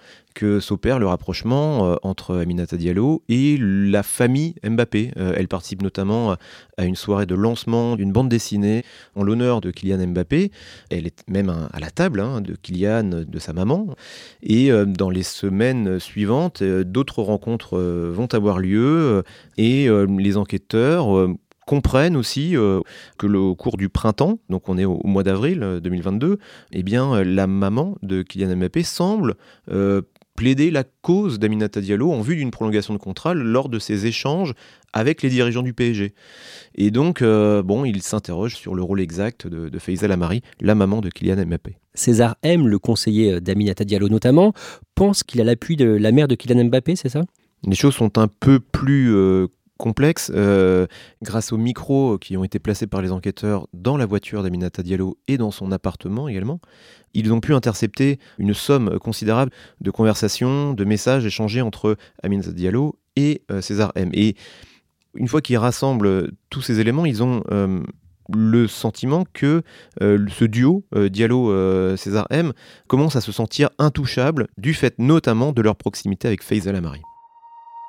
s'opère 0.61 0.99
le 0.99 1.07
rapprochement 1.07 1.87
euh, 1.87 1.97
entre 2.03 2.37
Aminata 2.37 2.77
Diallo 2.77 3.23
et 3.29 3.57
la 3.59 4.03
famille 4.03 4.55
Mbappé. 4.65 5.13
elle 5.17 5.49
participe 5.49 5.83
notamment 5.83 6.37
à 6.77 6.85
une 6.85 6.97
soirée 6.97 7.27
de 7.27 7.35
lancement 7.35 7.97
d'une 7.97 8.13
bande 8.13 8.29
dessinée 8.29 8.85
en 9.15 9.23
l'honneur 9.23 9.61
de 9.61 9.71
Kylian 9.71 10.07
Mbappé. 10.09 10.51
Elle 10.91 11.07
est 11.07 11.25
même 11.29 11.51
à 11.73 11.81
la 11.81 11.91
table 11.91 12.21
hein, 12.21 12.41
de 12.41 12.55
Kylian, 12.55 13.25
de 13.27 13.39
sa 13.39 13.53
maman. 13.53 13.95
Et 14.43 14.71
dans 14.87 15.11
les 15.11 15.23
semaines 15.23 15.99
suivantes, 15.99 16.63
d'autres 16.63 17.23
rencontres 17.23 17.79
vont 17.79 18.29
avoir 18.33 18.59
lieu 18.59 19.23
et 19.57 19.89
euh, 19.89 20.07
les 20.19 20.37
enquêteurs 20.37 21.17
euh, 21.17 21.35
comprennent 21.67 22.17
aussi 22.17 22.57
euh, 22.57 22.81
que 23.19 23.27
le, 23.27 23.39
au 23.39 23.55
cours 23.55 23.77
du 23.77 23.89
printemps, 23.89 24.39
donc 24.49 24.69
on 24.69 24.79
est 24.79 24.85
au, 24.85 25.01
mois 25.05 25.23
d'avril 25.23 25.81
2022, 25.83 26.39
eh 26.73 26.83
bien 26.83 27.23
la 27.23 27.47
maman 27.47 27.97
de 28.03 28.23
Kylian 28.23 28.57
Mbappé 28.57 28.83
semble 28.83 29.35
plaider 30.39 30.71
la 30.71 30.85
cause 30.85 31.41
d'Aminata 31.41 31.81
Diallo 31.81 32.13
en 32.13 32.21
vue 32.21 32.37
d'une 32.37 32.53
prolongation 32.53 32.95
de 32.95 32.99
contrat 33.01 33.35
lors 33.35 33.69
de 33.69 33.81
ses 33.81 34.07
échanges 34.07 34.55
avec 34.93 35.21
les 35.21 35.31
dirigeants 35.31 35.65
du 35.65 35.75
PSG. 35.75 36.15
Et 36.77 36.93
donc, 36.93 37.25
bon, 37.25 37.85
il 37.85 38.03
s'interroge 38.03 38.55
sur 38.55 38.77
le 38.77 38.83
rôle 38.85 39.01
exact 39.01 39.49
de, 39.49 39.69
de 39.69 39.79
Faiza 39.81 40.07
Lamari, 40.07 40.43
la 40.61 40.77
maman 40.77 41.01
de 41.01 41.11
Kylian 41.11 41.45
Mbappé. 41.45 41.79
César 41.93 42.37
M, 42.45 42.69
le 42.69 42.79
conseiller 42.79 43.41
d'Aminata 43.41 43.85
Diallo 43.85 44.09
notamment, 44.09 44.53
pense 44.95 45.25
qu'il 45.25 45.41
a 45.41 45.45
l'appui 45.45 45.75
de 45.75 45.87
la 45.87 46.13
mère 46.13 46.29
de 46.29 46.37
Kylian 46.37 46.67
Mbappé, 46.67 46.95
c'est 46.95 47.09
ça? 47.09 47.25
Les 47.67 47.75
choses 47.75 47.97
sont 47.97 48.17
un 48.17 48.29
peu 48.29 48.61
plus 48.61 49.13
complexe. 49.79 50.31
Euh, 50.35 50.87
grâce 51.23 51.53
aux 51.53 51.57
micros 51.57 52.19
qui 52.19 52.37
ont 52.37 52.45
été 52.45 52.59
placés 52.59 52.87
par 52.87 53.01
les 53.01 53.11
enquêteurs 53.11 53.67
dans 53.73 53.97
la 53.97 54.05
voiture 54.05 54.43
d'Aminata 54.43 54.83
Diallo 54.83 55.17
et 55.29 55.39
dans 55.39 55.51
son 55.51 55.73
appartement 55.73 56.29
également, 56.29 56.61
ils 57.15 57.33
ont 57.33 57.41
pu 57.41 57.55
intercepter 57.55 58.19
une 58.39 58.53
somme 58.53 58.99
considérable 58.99 59.51
de 59.81 59.91
conversations, 59.91 60.75
de 60.75 60.85
messages 60.85 61.25
échangés 61.25 61.63
entre 61.63 61.97
Aminata 62.23 62.53
Diallo 62.53 62.99
et 63.17 63.43
euh, 63.51 63.63
César 63.63 63.93
M. 63.95 64.11
Et 64.13 64.37
une 65.15 65.29
fois 65.29 65.41
qu'ils 65.41 65.57
rassemblent 65.57 66.33
tous 66.51 66.61
ces 66.61 66.81
éléments, 66.81 67.07
ils 67.07 67.23
ont 67.23 67.43
euh, 67.51 67.83
le 68.35 68.67
sentiment 68.67 69.25
que 69.33 69.63
ce 70.03 70.45
duo 70.45 70.85
Diallo-César 70.95 72.27
M 72.29 72.53
commence 72.87 73.17
à 73.17 73.23
se 73.23 73.33
sentir 73.33 73.71
intouchable 73.79 74.49
du 74.59 74.75
fait 74.75 74.99
notamment 74.99 75.53
de 75.53 75.63
leur 75.63 75.77
proximité 75.77 76.29
avec 76.29 76.45
Faisal 76.45 76.77
Amari. 76.77 77.01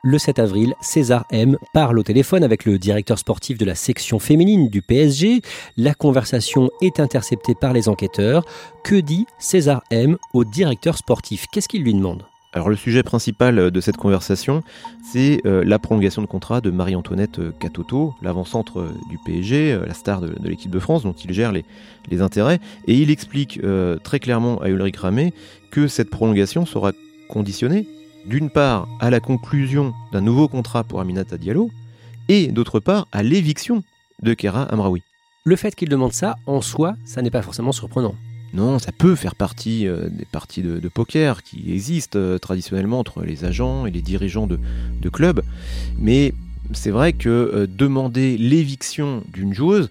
Le 0.01 0.17
7 0.17 0.39
avril, 0.39 0.75
César 0.79 1.25
M 1.29 1.57
parle 1.73 1.99
au 1.99 2.03
téléphone 2.03 2.45
avec 2.45 2.63
le 2.63 2.79
directeur 2.79 3.19
sportif 3.19 3.57
de 3.57 3.65
la 3.65 3.75
section 3.75 4.17
féminine 4.17 4.69
du 4.69 4.81
PSG. 4.81 5.41
La 5.75 5.93
conversation 5.93 6.69
est 6.81 7.01
interceptée 7.01 7.53
par 7.53 7.73
les 7.73 7.89
enquêteurs. 7.89 8.45
Que 8.85 8.95
dit 8.95 9.25
César 9.39 9.83
M 9.91 10.15
au 10.33 10.45
directeur 10.45 10.97
sportif? 10.97 11.47
Qu'est-ce 11.51 11.67
qu'il 11.67 11.83
lui 11.83 11.93
demande? 11.93 12.23
Alors 12.53 12.69
le 12.69 12.77
sujet 12.77 13.03
principal 13.03 13.71
de 13.71 13.81
cette 13.81 13.97
conversation, 13.97 14.63
c'est 15.03 15.41
euh, 15.45 15.65
la 15.65 15.79
prolongation 15.79 16.21
de 16.21 16.27
contrat 16.27 16.61
de 16.61 16.71
Marie-Antoinette 16.71 17.39
euh, 17.39 17.51
Catoto, 17.59 18.15
l'avant-centre 18.21 18.79
euh, 18.79 18.93
du 19.09 19.17
PSG, 19.25 19.81
la 19.85 19.93
star 19.93 20.21
de, 20.21 20.33
l'équipe 20.41 20.71
de 20.71 20.79
France 20.79 21.03
dont 21.03 21.11
il 21.11 21.33
gère 21.33 21.51
les, 21.51 21.65
les 22.09 22.21
intérêts. 22.21 22.59
Et 22.87 22.95
il 22.95 23.11
explique 23.11 23.59
très 24.03 24.19
clairement 24.19 24.61
à 24.61 24.69
Ulrich 24.69 24.95
Ramé 24.95 25.33
que 25.71 25.89
cette 25.89 26.09
prolongation 26.09 26.65
sera 26.65 26.93
conditionnée 27.27 27.85
d'une 28.29 28.51
part 28.51 28.87
à 28.99 29.09
la 29.09 29.19
conclusion 29.19 29.93
d'un 30.11 30.21
nouveau 30.21 30.47
contrat 30.47 30.83
pour 30.83 31.01
Aminata 31.01 31.37
Diallo, 31.37 31.71
et 32.29 32.47
d'autre 32.47 32.79
part 32.79 33.07
à 33.11 33.23
l'éviction 33.23 33.83
de 34.21 34.35
Kera 34.35 34.63
Amraoui. 34.63 35.01
Le 35.45 35.55
fait 35.55 35.75
qu'il 35.75 35.89
demande 35.89 36.13
ça, 36.13 36.37
en 36.45 36.61
soi, 36.61 36.95
ça 37.05 37.23
n'est 37.23 37.31
pas 37.31 37.41
forcément 37.41 37.71
surprenant. 37.71 38.13
Non, 38.53 38.77
ça 38.77 38.91
peut 38.91 39.15
faire 39.15 39.35
partie 39.35 39.87
euh, 39.87 40.09
des 40.09 40.25
parties 40.25 40.61
de, 40.61 40.87
poker 40.89 41.43
qui 41.43 41.71
existent 41.71 42.19
euh, 42.19 42.37
traditionnellement 42.37 42.99
entre 42.99 43.23
les 43.23 43.45
agents 43.45 43.85
et 43.85 43.91
les 43.91 44.01
dirigeants 44.01 44.47
de, 44.47 44.59
clubs, 45.09 45.41
mais 45.97 46.33
c'est 46.73 46.91
vrai 46.91 47.13
que 47.13 47.29
euh, 47.29 47.67
demander 47.67 48.37
l'éviction 48.37 49.23
d'une 49.33 49.53
joueuse, 49.53 49.89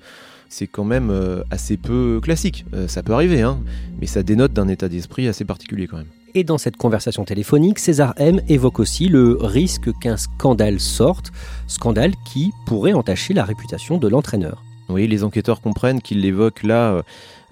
c'est 0.49 0.67
quand 0.69 0.85
même 0.85 1.13
assez 1.51 1.77
peu 1.77 2.21
classique. 2.23 2.65
ça 2.87 3.03
peut 3.03 3.13
arriver, 3.13 3.43
hein, 3.43 3.61
mais 4.01 4.07
ça 4.07 4.23
dénote 4.23 4.55
d'un 4.55 4.67
état 4.69 4.89
d'esprit 4.89 5.29
assez 5.29 5.45
particulier 5.45 5.87
quand 5.87 5.99
même. 5.99 6.07
Et 6.39 6.45
dans 6.45 6.57
cette 6.57 6.77
conversation 6.77 7.25
téléphonique, 7.25 7.81
César 7.81 8.15
M 8.17 8.41
évoque 8.49 8.79
aussi 8.79 9.09
le 9.09 9.37
risque 9.41 9.91
qu'un 9.99 10.17
scandale 10.17 10.79
sorte, 10.79 11.33
scandale 11.67 12.13
qui 12.25 12.53
pourrait 12.65 12.93
entacher 12.93 13.35
la 13.35 13.43
réputation 13.43 13.99
de 13.99 14.07
l'entraîneur. 14.07 14.63
Oui, 14.89 15.09
les 15.09 15.25
enquêteurs 15.25 15.61
comprennent 15.61 16.01
qu'il 16.01 16.25
évoque 16.25 16.63
là 16.63 16.93
euh, 16.93 17.03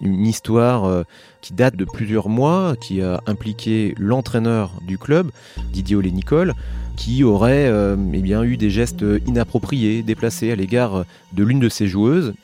une 0.01 0.25
histoire 0.25 0.85
euh, 0.85 1.03
qui 1.41 1.53
date 1.53 1.75
de 1.75 1.85
plusieurs 1.85 2.29
mois, 2.29 2.77
qui 2.81 3.03
a 3.03 3.21
impliqué 3.27 3.93
l'entraîneur 3.99 4.71
du 4.87 4.99
club, 4.99 5.33
Didier 5.73 5.97
Olé-Nicole, 5.97 6.55
qui 6.97 7.25
aurait 7.25 7.67
euh, 7.67 7.97
eh 8.13 8.23
bien, 8.23 8.45
eu 8.45 8.57
des 8.57 8.71
gestes 8.71 9.05
inappropriés, 9.27 10.05
déplacés 10.05 10.53
à 10.53 10.55
l'égard 10.55 11.05
de 11.33 11.43
l'une 11.43 11.59
de 11.59 11.69
ses 11.69 11.89
joueuses. 11.89 12.35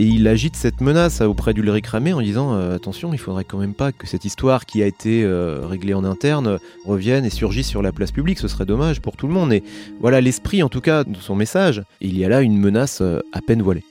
Et 0.00 0.04
il 0.04 0.26
agite 0.28 0.56
cette 0.56 0.80
menace 0.80 1.20
auprès 1.20 1.52
d'Ulrich 1.52 1.86
Ramé 1.88 2.14
en 2.14 2.22
disant 2.22 2.54
euh, 2.54 2.74
attention, 2.74 3.12
il 3.12 3.18
faudrait 3.18 3.44
quand 3.44 3.58
même 3.58 3.74
pas 3.74 3.92
que 3.92 4.06
cette 4.06 4.24
histoire 4.24 4.64
qui 4.64 4.82
a 4.82 4.86
été 4.86 5.22
euh, 5.24 5.60
réglée 5.66 5.92
en 5.92 6.04
interne 6.04 6.58
revienne 6.86 7.26
et 7.26 7.28
surgisse 7.28 7.68
sur 7.68 7.82
la 7.82 7.92
place 7.92 8.10
publique. 8.10 8.38
Ce 8.38 8.48
serait 8.48 8.64
dommage 8.64 9.02
pour 9.02 9.18
tout 9.18 9.26
le 9.26 9.34
monde. 9.34 9.52
Et 9.52 9.62
voilà 10.00 10.22
l'esprit 10.22 10.62
en 10.62 10.70
tout 10.70 10.80
cas 10.80 11.04
de 11.04 11.18
son 11.18 11.34
message. 11.34 11.82
il 12.00 12.16
y 12.16 12.24
a 12.24 12.30
là 12.30 12.40
une 12.40 12.56
menace 12.56 13.02
euh, 13.02 13.20
à 13.34 13.42
peine 13.42 13.60
voilée. 13.60 13.84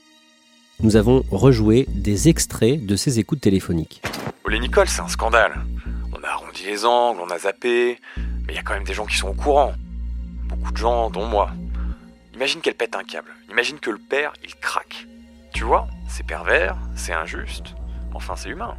Nous 0.79 0.95
avons 0.95 1.23
rejoué 1.29 1.85
des 1.89 2.27
extraits 2.27 2.83
de 2.83 2.95
ces 2.95 3.19
écoutes 3.19 3.41
téléphoniques. 3.41 4.01
les 4.49 4.59
Nicole, 4.59 4.87
c'est 4.87 5.01
un 5.01 5.09
scandale. 5.09 5.63
On 6.11 6.23
a 6.23 6.27
arrondi 6.29 6.63
les 6.65 6.85
angles, 6.85 7.19
on 7.23 7.29
a 7.29 7.37
zappé, 7.37 7.99
mais 8.17 8.53
il 8.53 8.55
y 8.55 8.57
a 8.57 8.63
quand 8.63 8.73
même 8.73 8.83
des 8.83 8.95
gens 8.95 9.05
qui 9.05 9.15
sont 9.15 9.27
au 9.27 9.33
courant. 9.33 9.73
Beaucoup 10.47 10.71
de 10.71 10.77
gens, 10.77 11.11
dont 11.11 11.27
moi. 11.27 11.51
Imagine 12.33 12.61
qu'elle 12.61 12.73
pète 12.73 12.95
un 12.95 13.03
câble. 13.03 13.29
Imagine 13.51 13.77
que 13.77 13.91
le 13.91 13.99
père, 13.99 14.33
il 14.43 14.55
craque. 14.55 15.05
Tu 15.59 15.65
vois, 15.65 15.87
c'est 16.07 16.25
pervers, 16.25 16.77
c'est 16.95 17.11
injuste, 17.11 17.75
enfin 18.13 18.35
c'est 18.37 18.47
humain. 18.47 18.75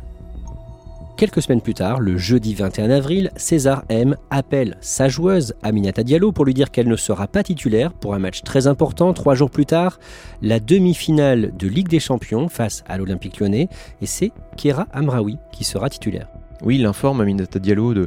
Quelques 1.18 1.42
semaines 1.42 1.60
plus 1.60 1.74
tard, 1.74 2.00
le 2.00 2.16
jeudi 2.16 2.54
21 2.54 2.88
avril, 2.88 3.30
César 3.36 3.84
M 3.90 4.16
appelle 4.30 4.78
sa 4.80 5.06
joueuse 5.06 5.54
Aminata 5.62 6.02
Diallo 6.02 6.32
pour 6.32 6.46
lui 6.46 6.54
dire 6.54 6.70
qu'elle 6.70 6.88
ne 6.88 6.96
sera 6.96 7.26
pas 7.28 7.42
titulaire 7.42 7.92
pour 7.92 8.14
un 8.14 8.18
match 8.18 8.40
très 8.44 8.66
important 8.66 9.12
trois 9.12 9.34
jours 9.34 9.50
plus 9.50 9.66
tard, 9.66 10.00
la 10.40 10.58
demi-finale 10.58 11.54
de 11.54 11.68
Ligue 11.68 11.88
des 11.88 12.00
Champions 12.00 12.48
face 12.48 12.82
à 12.88 12.96
l'Olympique 12.96 13.40
lyonnais, 13.40 13.68
et 14.00 14.06
c'est 14.06 14.32
Kera 14.56 14.86
Amraoui 14.94 15.36
qui 15.52 15.64
sera 15.64 15.90
titulaire. 15.90 16.28
Oui, 16.62 16.76
il 16.76 16.84
informe 16.84 17.22
Aminata 17.22 17.58
Diallo 17.58 17.94
de, 17.94 18.06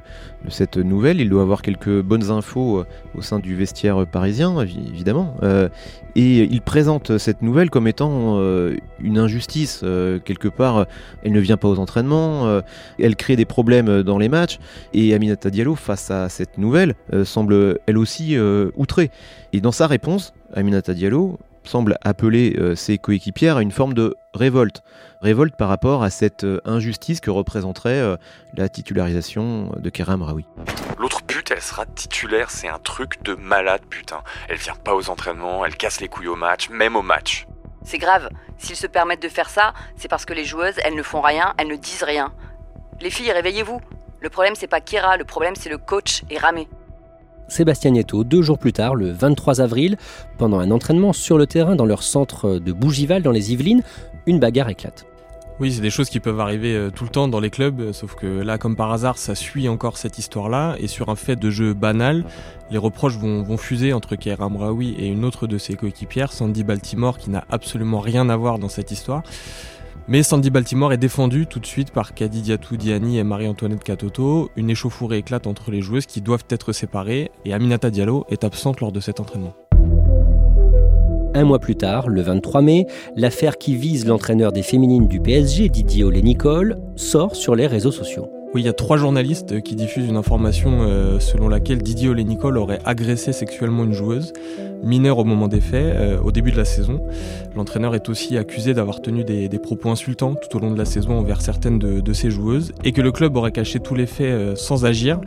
cette 0.49 0.77
nouvelle. 0.77 1.19
Il 1.19 1.29
doit 1.29 1.41
avoir 1.41 1.61
quelques 1.61 2.01
bonnes 2.01 2.29
infos 2.29 2.79
euh, 2.79 2.85
au 3.15 3.21
sein 3.21 3.39
du 3.39 3.55
vestiaire 3.55 4.05
parisien, 4.05 4.59
évidemment. 4.61 5.35
Euh, 5.41 5.69
et 6.15 6.43
il 6.43 6.61
présente 6.61 7.17
cette 7.17 7.41
nouvelle 7.41 7.71
comme 7.71 7.87
étant 7.87 8.37
euh, 8.37 8.75
une 8.99 9.17
injustice. 9.17 9.83
quelque 10.25 10.47
part, 10.47 10.85
elle 11.23 11.31
ne 11.31 11.39
vient 11.39 11.57
pas 11.57 11.67
aux 11.67 11.79
entraînements, 11.79 12.61
elle 12.99 13.15
crée 13.15 13.35
des 13.35 13.45
problèmes 13.45 14.03
dans 14.03 14.19
les 14.19 14.29
matchs. 14.29 14.59
Et 14.93 15.13
Aminata 15.15 15.49
Diallo, 15.49 15.75
face 15.75 16.11
à 16.11 16.29
cette 16.29 16.59
nouvelle, 16.59 16.93
semble 17.23 17.79
elle 17.87 17.97
aussi 17.97 18.37
outrée. 18.75 19.09
Et 19.53 19.61
dans 19.61 19.71
sa 19.71 19.87
réponse, 19.87 20.33
Aminata 20.53 20.93
Diallo 20.93 21.39
semble 21.63 21.97
appeler 22.03 22.55
euh, 22.57 22.75
ses 22.75 22.97
coéquipières 22.97 23.57
à 23.57 23.61
une 23.61 23.71
forme 23.71 23.93
de 23.93 24.15
révolte. 24.33 24.83
Révolte 25.21 25.55
par 25.55 25.69
rapport 25.69 26.03
à 26.03 26.09
cette 26.09 26.43
euh, 26.43 26.61
injustice 26.65 27.21
que 27.21 27.29
représenterait 27.29 27.99
euh, 27.99 28.17
la 28.55 28.69
titularisation 28.69 29.71
de 29.77 29.89
Kerem 29.89 30.21
Raoui. 30.21 30.45
L'autre 30.97 31.21
pute, 31.23 31.51
elle 31.51 31.61
sera 31.61 31.85
titulaire, 31.85 32.51
c'est 32.51 32.67
un 32.67 32.79
truc 32.79 33.23
de 33.23 33.35
malade, 33.35 33.81
putain. 33.89 34.21
Elle 34.49 34.57
vient 34.57 34.75
pas 34.75 34.95
aux 34.95 35.09
entraînements, 35.09 35.65
elle 35.65 35.75
casse 35.75 36.01
les 36.01 36.07
couilles 36.07 36.27
au 36.27 36.35
match, 36.35 36.69
même 36.69 36.95
au 36.95 37.01
match. 37.01 37.47
C'est 37.83 37.97
grave, 37.97 38.29
s'ils 38.57 38.75
se 38.75 38.87
permettent 38.87 39.21
de 39.21 39.29
faire 39.29 39.49
ça, 39.49 39.73
c'est 39.97 40.07
parce 40.07 40.25
que 40.25 40.33
les 40.33 40.45
joueuses, 40.45 40.75
elles 40.83 40.95
ne 40.95 41.03
font 41.03 41.21
rien, 41.21 41.53
elles 41.57 41.67
ne 41.67 41.75
disent 41.75 42.03
rien. 42.03 42.33
Les 43.01 43.09
filles, 43.09 43.31
réveillez-vous. 43.31 43.81
Le 44.21 44.29
problème, 44.29 44.55
c'est 44.55 44.67
pas 44.67 44.79
Kira, 44.79 45.17
le 45.17 45.25
problème, 45.25 45.55
c'est 45.55 45.69
le 45.69 45.77
coach 45.77 46.23
et 46.29 46.37
Ramé. 46.37 46.69
Sébastien 47.53 47.91
Nieto, 47.91 48.23
deux 48.23 48.41
jours 48.41 48.57
plus 48.57 48.73
tard, 48.73 48.95
le 48.95 49.11
23 49.11 49.61
avril, 49.61 49.95
pendant 50.39 50.59
un 50.59 50.71
entraînement 50.71 51.13
sur 51.13 51.37
le 51.37 51.45
terrain 51.45 51.75
dans 51.75 51.85
leur 51.85 52.01
centre 52.01 52.57
de 52.57 52.71
Bougival 52.73 53.21
dans 53.21 53.31
les 53.31 53.53
Yvelines, 53.53 53.83
une 54.25 54.39
bagarre 54.39 54.69
éclate. 54.69 55.05
Oui, 55.59 55.71
c'est 55.71 55.81
des 55.81 55.91
choses 55.91 56.09
qui 56.09 56.19
peuvent 56.19 56.39
arriver 56.39 56.73
euh, 56.73 56.89
tout 56.89 57.03
le 57.03 57.11
temps 57.11 57.27
dans 57.27 57.39
les 57.39 57.51
clubs, 57.51 57.79
euh, 57.79 57.93
sauf 57.93 58.15
que 58.15 58.25
là, 58.25 58.57
comme 58.57 58.75
par 58.75 58.91
hasard, 58.91 59.19
ça 59.19 59.35
suit 59.35 59.69
encore 59.69 59.97
cette 59.97 60.17
histoire-là, 60.17 60.75
et 60.79 60.87
sur 60.87 61.09
un 61.09 61.15
fait 61.15 61.35
de 61.35 61.51
jeu 61.51 61.75
banal, 61.75 62.25
les 62.71 62.79
reproches 62.79 63.17
vont, 63.17 63.55
fuser 63.57 63.93
entre 63.93 64.15
Kair 64.15 64.41
Amraoui 64.41 64.95
et 64.97 65.05
une 65.05 65.23
autre 65.23 65.45
de 65.45 65.59
ses 65.59 65.75
coéquipières, 65.75 66.33
Sandy 66.33 66.63
Baltimore, 66.63 67.19
qui 67.19 67.29
n'a 67.29 67.45
absolument 67.51 67.99
rien 67.99 68.29
à 68.29 68.35
voir 68.35 68.57
dans 68.57 68.67
cette 68.67 68.89
histoire. 68.89 69.21
Mais 70.09 70.21
Sandy 70.21 70.49
Baltimore 70.49 70.91
est 70.91 70.97
défendue 70.97 71.47
tout 71.47 71.61
de 71.61 71.65
suite 71.65 71.91
par 71.91 72.13
Kadi 72.13 72.41
Diatou 72.41 72.75
Diani 72.75 73.19
et 73.19 73.23
Marie-Antoinette 73.23 73.85
Katoto. 73.85 74.49
Une 74.57 74.69
échauffourée 74.69 75.19
éclate 75.19 75.47
entre 75.47 75.71
les 75.71 75.81
joueuses 75.81 76.07
qui 76.07 76.19
doivent 76.19 76.43
être 76.49 76.73
séparées 76.73 77.31
et 77.45 77.53
Aminata 77.53 77.89
Diallo 77.89 78.25
est 78.29 78.43
absente 78.43 78.81
lors 78.81 78.91
de 78.91 78.99
cet 78.99 79.21
entraînement. 79.21 79.53
Un 81.33 81.45
mois 81.45 81.59
plus 81.59 81.77
tard, 81.77 82.09
le 82.09 82.21
23 82.21 82.61
mai, 82.61 82.85
l'affaire 83.15 83.57
qui 83.57 83.77
vise 83.77 84.05
l'entraîneur 84.05 84.51
des 84.51 84.61
féminines 84.61 85.07
du 85.07 85.21
PSG, 85.21 85.69
Didier 85.69 86.03
Olé-Nicole, 86.03 86.79
sort 86.97 87.37
sur 87.37 87.55
les 87.55 87.65
réseaux 87.65 87.91
sociaux. 87.91 88.29
Oui, 88.53 88.61
il 88.61 88.65
y 88.65 88.69
a 88.69 88.73
trois 88.73 88.97
journalistes 88.97 89.63
qui 89.63 89.75
diffusent 89.75 90.07
une 90.07 90.15
information 90.15 90.81
euh, 90.81 91.19
selon 91.19 91.49
laquelle 91.49 91.81
Didier 91.81 92.09
Olé-Nicole 92.09 92.59
aurait 92.59 92.77
agressé 92.85 93.33
sexuellement 93.33 93.83
une 93.83 93.93
joueuse, 93.93 94.31
mineure 94.83 95.17
au 95.17 95.23
moment 95.23 95.47
des 95.47 95.59
faits, 95.59 95.95
euh, 95.95 96.19
au 96.19 96.31
début 96.31 96.51
de 96.51 96.57
la 96.57 96.65
saison. 96.65 97.03
L'entraîneur 97.55 97.95
est 97.95 98.09
aussi 98.09 98.37
accusé 98.37 98.75
d'avoir 98.75 99.01
tenu 99.01 99.23
des, 99.23 99.49
propos 99.57 99.89
insultants 99.89 100.35
tout 100.35 100.55
au 100.55 100.59
long 100.59 100.69
de 100.69 100.77
la 100.77 100.85
saison 100.85 101.17
envers 101.17 101.41
certaines 101.41 101.79
de, 101.79 102.13
ses 102.13 102.29
joueuses, 102.29 102.73
et 102.83 102.91
que 102.91 103.01
le 103.01 103.11
club 103.11 103.35
aurait 103.37 103.51
caché 103.51 103.79
tous 103.79 103.95
les 103.95 104.05
faits 104.05 104.27
euh, 104.27 104.55
sans 104.55 104.85
agir. 104.85 105.19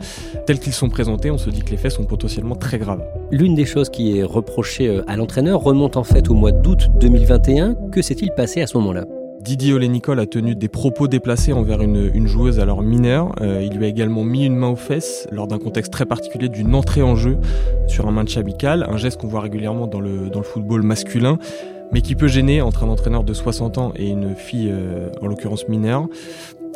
Tels 0.45 0.59
qu'ils 0.59 0.71
sont 0.71 0.87
présentés, 0.87 1.29
on 1.29 1.37
se 1.37 1.49
dit 1.49 1.63
que 1.63 1.71
les 1.71 1.77
faits 1.77 1.91
sont 1.91 2.05
potentiellement 2.05 2.55
très 2.55 2.77
graves. 2.77 3.03
L'une 3.29 3.55
des 3.55 3.65
choses 3.65 3.89
qui 3.89 4.17
est 4.17 4.23
reprochée 4.23 5.01
à 5.05 5.17
l'entraîneur 5.17 5.59
remonte 5.59 5.97
en 5.97 6.05
fait 6.05 6.29
au 6.29 6.33
mois 6.33 6.53
d'août 6.53 6.87
2021. 7.01 7.75
Que 7.91 8.01
s'est-il 8.01 8.31
passé 8.31 8.61
à 8.61 8.67
ce 8.67 8.77
moment-là? 8.77 9.03
Didier 9.47 9.71
Olé-Nicole 9.71 10.19
a 10.19 10.25
tenu 10.25 10.55
des 10.55 10.67
propos 10.67 11.07
déplacés 11.07 11.53
envers 11.53 11.81
une, 11.81 12.27
joueuse 12.27 12.59
alors 12.59 12.81
mineure. 12.81 13.33
Euh, 13.39 13.63
il 13.63 13.77
lui 13.77 13.85
a 13.85 13.87
également 13.87 14.25
mis 14.25 14.45
une 14.45 14.57
main 14.57 14.67
aux 14.67 14.75
fesses 14.75 15.25
lors 15.31 15.47
d'un 15.47 15.57
contexte 15.57 15.93
très 15.93 16.05
particulier 16.05 16.49
d'une 16.49 16.75
entrée 16.75 17.01
en 17.01 17.15
jeu 17.15 17.37
sur 17.87 18.09
un 18.09 18.11
match 18.11 18.35
amical, 18.35 18.85
un 18.89 18.97
geste 18.97 19.21
qu'on 19.21 19.29
voit 19.29 19.39
régulièrement 19.39 19.87
dans 19.87 20.01
le, 20.01 20.29
football 20.43 20.81
masculin, 20.81 21.37
mais 21.93 22.01
qui 22.01 22.13
peut 22.15 22.27
gêner 22.27 22.61
entre 22.61 22.83
un 22.83 22.89
entraîneur 22.89 23.23
de 23.23 23.33
60 23.33 23.77
ans 23.77 23.93
et 23.95 24.09
une 24.09 24.35
fille, 24.35 24.69
euh, 24.69 25.07
en 25.21 25.27
l'occurrence 25.27 25.69
mineure. 25.69 26.07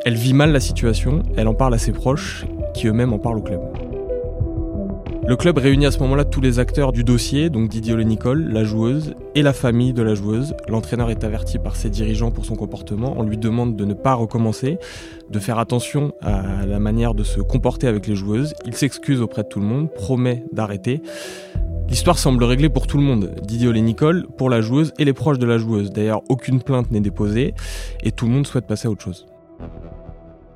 Elle 0.06 0.16
vit 0.16 0.34
mal 0.34 0.54
la 0.54 0.62
situation, 0.62 1.24
elle 1.36 1.50
en 1.50 1.54
parle 1.54 1.74
à 1.74 1.78
ses 1.78 1.92
proches, 1.92 2.46
qui 2.74 2.88
eux-mêmes 2.88 3.12
en 3.12 3.20
parlent 3.20 3.40
au 3.40 3.44
club. 3.44 3.60
Le 5.32 5.38
club 5.38 5.60
réunit 5.60 5.86
à 5.86 5.92
ce 5.92 6.00
moment-là 6.00 6.26
tous 6.26 6.42
les 6.42 6.60
acteurs 6.60 6.92
du 6.92 7.06
dossier, 7.06 7.50
donc 7.50 7.70
Didier 7.70 7.96
Nicole, 8.04 8.50
la 8.52 8.66
joueuse 8.66 9.16
et 9.34 9.42
la 9.42 9.54
famille 9.54 9.94
de 9.94 10.02
la 10.02 10.14
joueuse. 10.14 10.54
L'entraîneur 10.68 11.10
est 11.10 11.24
averti 11.24 11.58
par 11.58 11.78
ses 11.78 11.90
dirigeants 11.90 12.32
pour 12.32 12.44
son 12.44 12.58
comportement. 12.58 13.14
On 13.18 13.24
lui 13.24 13.38
demande 13.38 13.78
de 13.78 13.86
ne 13.86 13.94
pas 13.94 14.14
recommencer, 14.14 14.78
de 15.30 15.40
faire 15.40 15.58
attention 15.58 16.14
à 16.20 16.66
la 16.66 16.80
manière 16.80 17.14
de 17.14 17.24
se 17.24 17.40
comporter 17.40 17.88
avec 17.88 18.08
les 18.08 18.16
joueuses. 18.18 18.54
Il 18.66 18.76
s'excuse 18.76 19.22
auprès 19.22 19.44
de 19.44 19.48
tout 19.48 19.62
le 19.62 19.66
monde, 19.66 19.90
promet 19.90 20.44
d'arrêter. 20.52 21.02
L'histoire 21.88 22.20
semble 22.20 22.44
réglée 22.44 22.68
pour 22.68 22.86
tout 22.86 22.98
le 22.98 23.04
monde. 23.04 23.34
Didier 23.42 23.72
Nicole, 23.82 24.28
pour 24.38 24.50
la 24.50 24.60
joueuse 24.60 24.92
et 25.00 25.06
les 25.06 25.14
proches 25.14 25.40
de 25.40 25.46
la 25.46 25.58
joueuse. 25.58 25.94
D'ailleurs, 25.94 26.24
aucune 26.28 26.62
plainte 26.62 26.92
n'est 26.92 27.00
déposée 27.00 27.54
et 28.04 28.12
tout 28.12 28.26
le 28.26 28.34
monde 28.34 28.48
souhaite 28.48 28.68
passer 28.68 28.90
à 28.90 28.92
autre 28.92 29.04
chose. 29.04 29.31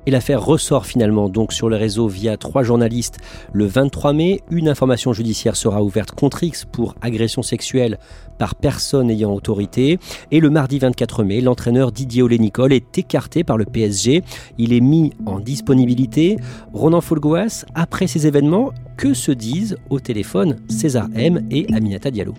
Et 0.06 0.12
l'affaire 0.12 0.44
ressort 0.44 0.86
finalement 0.86 1.28
donc 1.28 1.52
sur 1.52 1.68
le 1.68 1.74
réseau 1.76 2.06
via 2.06 2.36
trois 2.36 2.62
journalistes. 2.62 3.18
Le 3.52 3.66
23 3.66 4.12
mai, 4.12 4.40
une 4.50 4.68
information 4.68 5.12
judiciaire 5.12 5.56
sera 5.56 5.82
ouverte 5.82 6.12
contre 6.12 6.44
X 6.44 6.64
pour 6.64 6.94
agression 7.00 7.42
sexuelle 7.42 7.98
par 8.38 8.54
personne 8.54 9.10
ayant 9.10 9.34
autorité. 9.34 9.98
Et 10.30 10.38
le 10.38 10.48
mardi 10.48 10.78
24 10.78 11.24
mai, 11.24 11.40
l'entraîneur 11.40 11.90
Didier 11.90 12.22
Olé-Nicole 12.22 12.72
est 12.72 12.98
écarté 12.98 13.42
par 13.42 13.56
le 13.56 13.64
PSG. 13.64 14.22
Il 14.58 14.72
est 14.72 14.80
mis 14.80 15.12
en 15.26 15.40
disponibilité. 15.40 16.36
Ronan 16.72 17.00
Folgoas, 17.00 17.64
après 17.74 18.06
ces 18.06 18.28
événements, 18.28 18.72
que 18.96 19.12
se 19.12 19.32
disent 19.32 19.76
au 19.90 19.98
téléphone 19.98 20.56
César 20.68 21.08
M 21.14 21.46
et 21.50 21.66
Aminata 21.74 22.10
Diallo? 22.10 22.34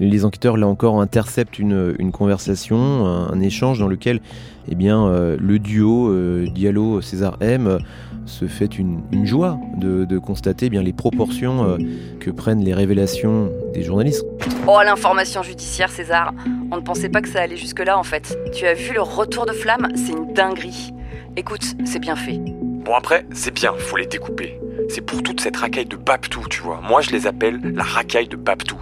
Les 0.00 0.24
enquêteurs, 0.24 0.56
là 0.56 0.66
encore, 0.66 1.00
interceptent 1.00 1.58
une, 1.58 2.12
conversation, 2.12 3.06
un, 3.06 3.40
échange 3.40 3.78
dans 3.78 3.88
lequel 3.88 4.20
eh 4.68 4.74
bien, 4.74 5.06
euh, 5.06 5.36
le 5.38 5.58
duo 5.58 6.08
euh, 6.08 6.46
Diallo-César 6.48 7.36
M 7.40 7.66
euh, 7.66 7.78
se 8.24 8.46
fait 8.46 8.78
une, 8.78 9.02
joie 9.24 9.58
de, 9.76 10.18
constater 10.18 10.66
eh 10.66 10.70
bien, 10.70 10.82
les 10.82 10.94
proportions 10.94 11.76
que 12.20 12.30
prennent 12.30 12.64
les 12.64 12.72
révélations 12.72 13.50
des 13.74 13.82
journalistes. 13.82 14.24
Oh, 14.66 14.78
l'information 14.82 15.42
judiciaire, 15.42 15.90
César 15.90 16.32
On 16.70 16.76
ne 16.76 16.80
pensait 16.80 17.10
pas 17.10 17.20
que 17.20 17.28
ça 17.28 17.42
allait 17.42 17.58
jusque-là, 17.58 17.98
en 17.98 18.02
fait. 18.02 18.38
Tu 18.54 18.66
as 18.66 18.72
vu 18.72 18.94
le 18.94 19.02
retour 19.02 19.44
de 19.44 19.52
flamme? 19.52 19.88
C'est 19.94 20.12
une 20.12 20.32
dinguerie. 20.32 20.94
Écoute, 21.36 21.74
c'est 21.84 21.98
bien 21.98 22.16
fait. 22.16 22.40
Bon, 22.84 22.94
après, 22.94 23.26
c'est 23.32 23.52
bien, 23.52 23.74
faut 23.76 23.98
les 23.98 24.06
découper. 24.06 24.58
C'est 24.88 25.02
pour 25.02 25.22
toute 25.22 25.40
cette 25.42 25.58
racaille 25.58 25.86
de 25.86 25.96
Baptou, 25.96 26.40
tu 26.48 26.62
vois. 26.62 26.80
Moi, 26.80 27.02
je 27.02 27.10
les 27.10 27.26
appelle 27.26 27.60
la 27.74 27.82
racaille 27.82 28.28
de 28.28 28.36
Baptou. 28.36 28.78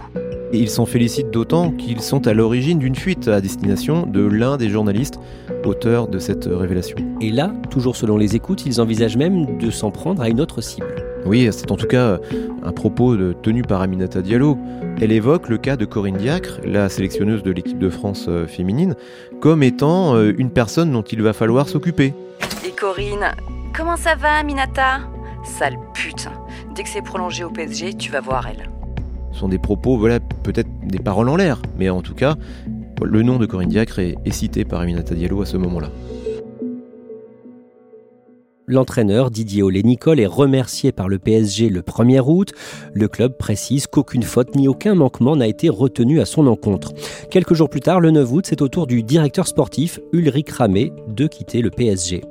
Et 0.53 0.59
ils 0.59 0.69
s'en 0.69 0.85
félicitent 0.85 1.31
d'autant 1.31 1.71
qu'ils 1.71 2.01
sont 2.01 2.27
à 2.27 2.33
l'origine 2.33 2.77
d'une 2.77 2.95
fuite 2.95 3.27
à 3.27 3.41
destination 3.41 4.05
de 4.05 4.21
l'un 4.21 4.55
des 4.57 4.69
journalistes 4.69 5.19
auteurs 5.65 6.07
de 6.07 6.19
cette 6.19 6.45
révélation. 6.45 6.95
Et 7.21 7.31
là, 7.31 7.51
toujours 7.71 7.95
selon 7.95 8.17
les 8.17 8.35
écoutes, 8.35 8.63
ils 8.67 8.79
envisagent 8.79 9.17
même 9.17 9.57
de 9.57 9.71
s'en 9.71 9.89
prendre 9.89 10.21
à 10.21 10.29
une 10.29 10.39
autre 10.39 10.61
cible. 10.61 10.93
Oui, 11.25 11.49
c'est 11.51 11.71
en 11.71 11.75
tout 11.75 11.87
cas 11.87 12.19
un 12.63 12.71
propos 12.71 13.15
tenu 13.33 13.63
par 13.63 13.81
Aminata 13.81 14.21
Diallo. 14.21 14.57
Elle 15.01 15.11
évoque 15.11 15.49
le 15.49 15.57
cas 15.57 15.75
de 15.75 15.85
Corinne 15.85 16.17
Diacre, 16.17 16.59
la 16.63 16.87
sélectionneuse 16.87 17.41
de 17.41 17.51
l'équipe 17.51 17.79
de 17.79 17.89
France 17.89 18.25
euh, 18.27 18.45
féminine, 18.45 18.95
comme 19.39 19.63
étant 19.63 20.15
euh, 20.15 20.33
une 20.37 20.51
personne 20.51 20.91
dont 20.91 21.01
il 21.01 21.21
va 21.23 21.33
falloir 21.33 21.67
s'occuper. 21.67 22.13
Et 22.65 22.71
Corinne, 22.71 23.31
comment 23.75 23.95
ça 23.95 24.15
va 24.15 24.33
Aminata? 24.33 24.99
Sale 25.43 25.77
pute. 25.93 26.29
Dès 26.75 26.83
que 26.83 26.89
c'est 26.89 27.01
prolongé 27.01 27.43
au 27.43 27.49
PSG, 27.49 27.95
tu 27.95 28.11
vas 28.11 28.21
voir 28.21 28.47
elle 28.47 28.69
sont 29.33 29.49
des 29.49 29.59
propos, 29.59 29.97
voilà, 29.97 30.19
peut-être 30.19 30.69
des 30.85 30.99
paroles 30.99 31.29
en 31.29 31.35
l'air, 31.35 31.61
mais 31.77 31.89
en 31.89 32.01
tout 32.01 32.15
cas, 32.15 32.35
le 33.01 33.23
nom 33.23 33.37
de 33.37 33.45
Corinne 33.45 33.69
Diacre 33.69 33.99
est, 33.99 34.31
cité 34.31 34.65
par 34.65 34.81
Aminata 34.81 35.15
Diallo 35.15 35.41
à 35.41 35.45
ce 35.45 35.57
moment-là. 35.57 35.89
L'entraîneur 38.65 39.29
Didier 39.29 39.61
Olé-Nicole 39.61 40.21
est 40.21 40.25
remercié 40.25 40.93
par 40.93 41.09
le 41.09 41.19
PSG 41.19 41.67
le 41.67 41.81
1er 41.81 42.21
août. 42.25 42.53
Le 42.93 43.09
club 43.09 43.37
précise 43.37 43.87
qu'aucune 43.87 44.23
faute 44.23 44.55
ni 44.55 44.69
aucun 44.69 44.95
manquement 44.95 45.35
n'a 45.35 45.47
été 45.47 45.67
retenu 45.67 46.21
à 46.21 46.25
son 46.25 46.47
encontre. 46.47 46.93
Quelques 47.29 47.55
jours 47.55 47.69
plus 47.69 47.81
tard, 47.81 47.99
le 47.99 48.11
9 48.11 48.31
août, 48.31 48.45
c'est 48.47 48.61
au 48.61 48.69
tour 48.69 48.87
du 48.87 49.03
directeur 49.03 49.47
sportif 49.47 49.99
Ulrich 50.13 50.49
Ramé 50.49 50.93
de 51.09 51.27
quitter 51.27 51.61
le 51.61 51.71
PSG. 51.71 52.21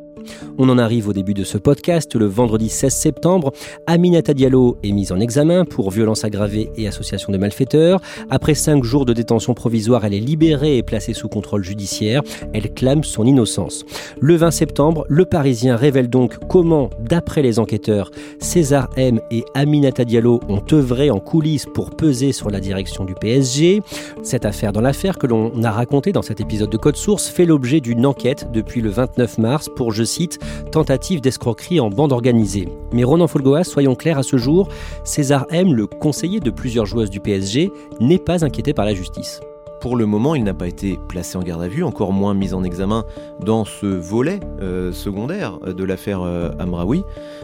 On 0.58 0.68
en 0.68 0.78
arrive 0.78 1.08
au 1.08 1.12
début 1.12 1.34
de 1.34 1.44
ce 1.44 1.58
podcast, 1.58 2.14
le 2.14 2.26
vendredi 2.26 2.68
16 2.68 2.92
septembre. 2.92 3.52
Aminata 3.86 4.34
Diallo 4.34 4.76
est 4.82 4.92
mise 4.92 5.12
en 5.12 5.20
examen 5.20 5.64
pour 5.64 5.90
violence 5.90 6.24
aggravée 6.24 6.70
et 6.76 6.86
association 6.86 7.32
de 7.32 7.38
malfaiteurs. 7.38 8.00
Après 8.30 8.54
cinq 8.54 8.84
jours 8.84 9.04
de 9.04 9.12
détention 9.12 9.54
provisoire, 9.54 10.04
elle 10.04 10.14
est 10.14 10.20
libérée 10.20 10.78
et 10.78 10.82
placée 10.82 11.14
sous 11.14 11.28
contrôle 11.28 11.64
judiciaire. 11.64 12.22
Elle 12.52 12.72
clame 12.72 13.04
son 13.04 13.26
innocence. 13.26 13.84
Le 14.20 14.36
20 14.36 14.50
septembre, 14.50 15.04
le 15.08 15.24
Parisien 15.24 15.76
révèle 15.76 16.08
donc 16.08 16.38
comment, 16.48 16.90
d'après 17.00 17.42
les 17.42 17.58
enquêteurs, 17.58 18.10
César 18.38 18.90
M 18.96 19.20
et 19.30 19.44
Aminata 19.54 20.04
Diallo 20.04 20.40
ont 20.48 20.62
œuvré 20.72 21.10
en 21.10 21.18
coulisses 21.18 21.66
pour 21.72 21.90
peser 21.90 22.32
sur 22.32 22.50
la 22.50 22.60
direction 22.60 23.04
du 23.04 23.14
PSG. 23.14 23.80
Cette 24.22 24.44
affaire 24.44 24.72
dans 24.72 24.80
l'affaire 24.80 25.18
que 25.18 25.26
l'on 25.26 25.62
a 25.62 25.70
racontée 25.70 26.12
dans 26.12 26.22
cet 26.22 26.40
épisode 26.40 26.70
de 26.70 26.76
Code 26.76 26.96
Source 26.96 27.28
fait 27.28 27.46
l'objet 27.46 27.80
d'une 27.80 28.06
enquête 28.06 28.48
depuis 28.52 28.80
le 28.80 28.90
29 28.90 29.38
mars 29.38 29.68
pour, 29.74 29.92
je 29.92 30.02
cite, 30.12 30.38
tentative 30.70 31.20
d'escroquerie 31.20 31.80
en 31.80 31.90
bande 31.90 32.12
organisée. 32.12 32.68
Mais 32.92 33.04
Ronan 33.04 33.26
Folgoas, 33.26 33.64
soyons 33.64 33.94
clairs 33.94 34.18
à 34.18 34.22
ce 34.22 34.36
jour, 34.36 34.68
César 35.04 35.46
M, 35.50 35.74
le 35.74 35.86
conseiller 35.86 36.40
de 36.40 36.50
plusieurs 36.50 36.86
joueuses 36.86 37.10
du 37.10 37.20
PSG, 37.20 37.70
n'est 38.00 38.18
pas 38.18 38.44
inquiété 38.44 38.72
par 38.74 38.84
la 38.84 38.94
justice. 38.94 39.40
Pour 39.82 39.96
le 39.96 40.06
moment, 40.06 40.36
il 40.36 40.44
n'a 40.44 40.54
pas 40.54 40.68
été 40.68 40.96
placé 41.08 41.36
en 41.36 41.42
garde 41.42 41.60
à 41.60 41.66
vue, 41.66 41.82
encore 41.82 42.12
moins 42.12 42.34
mis 42.34 42.54
en 42.54 42.62
examen 42.62 43.04
dans 43.40 43.64
ce 43.64 43.86
volet 43.86 44.38
euh, 44.60 44.92
secondaire 44.92 45.58
de 45.58 45.82
l'affaire 45.82 46.22
euh, 46.22 46.50
Amraoui. 46.60 47.02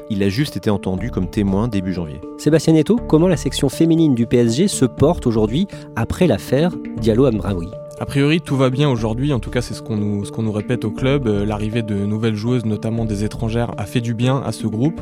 Il 0.09 0.22
a 0.22 0.28
juste 0.28 0.57
été 0.57 0.70
entendu 0.70 1.11
comme 1.11 1.28
témoin 1.28 1.66
début 1.66 1.92
janvier. 1.92 2.20
Sébastien 2.37 2.74
Neto, 2.74 2.94
comment 3.09 3.26
la 3.26 3.37
section 3.37 3.68
féminine 3.68 4.14
du 4.14 4.26
PSG 4.28 4.68
se 4.68 4.85
porte 4.85 5.26
aujourd'hui 5.26 5.66
après 5.96 6.28
l'affaire 6.28 6.70
Diallo-Amraoui? 7.00 7.70
A 8.00 8.06
priori, 8.06 8.40
tout 8.40 8.56
va 8.56 8.70
bien 8.70 8.88
aujourd'hui, 8.88 9.32
en 9.32 9.40
tout 9.40 9.50
cas 9.50 9.61
c'est 9.61 9.74
ce 9.74 9.82
qu'on 9.82 9.96
nous, 9.96 10.24
nous, 10.24 10.52
répète 10.52 10.84
au 10.84 10.90
club. 10.90 11.26
Euh, 11.26 11.44
l'arrivée 11.44 11.82
de 11.82 11.94
nouvelles 11.94 12.37
joueuses, 12.37 12.64
notamment 12.64 13.04
des 13.04 13.24
étrangères, 13.24 13.72
a 13.76 13.87
fait 13.87 14.00
du 14.00 14.14
bien 14.14 14.40
à 14.44 14.52
ce 14.52 14.66
groupe. 14.66 15.00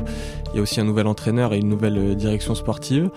Il 0.51 0.57
y 0.57 0.59
a 0.59 0.61
aussi 0.61 0.79
un 0.79 0.83
nouvel 0.83 1.05
entraîneur 1.07 1.53
et 1.53 1.59
une 1.59 1.69
nouvelle 1.69 1.97
euh, 1.97 2.15
direction 2.15 2.55
sportive. 2.55 3.09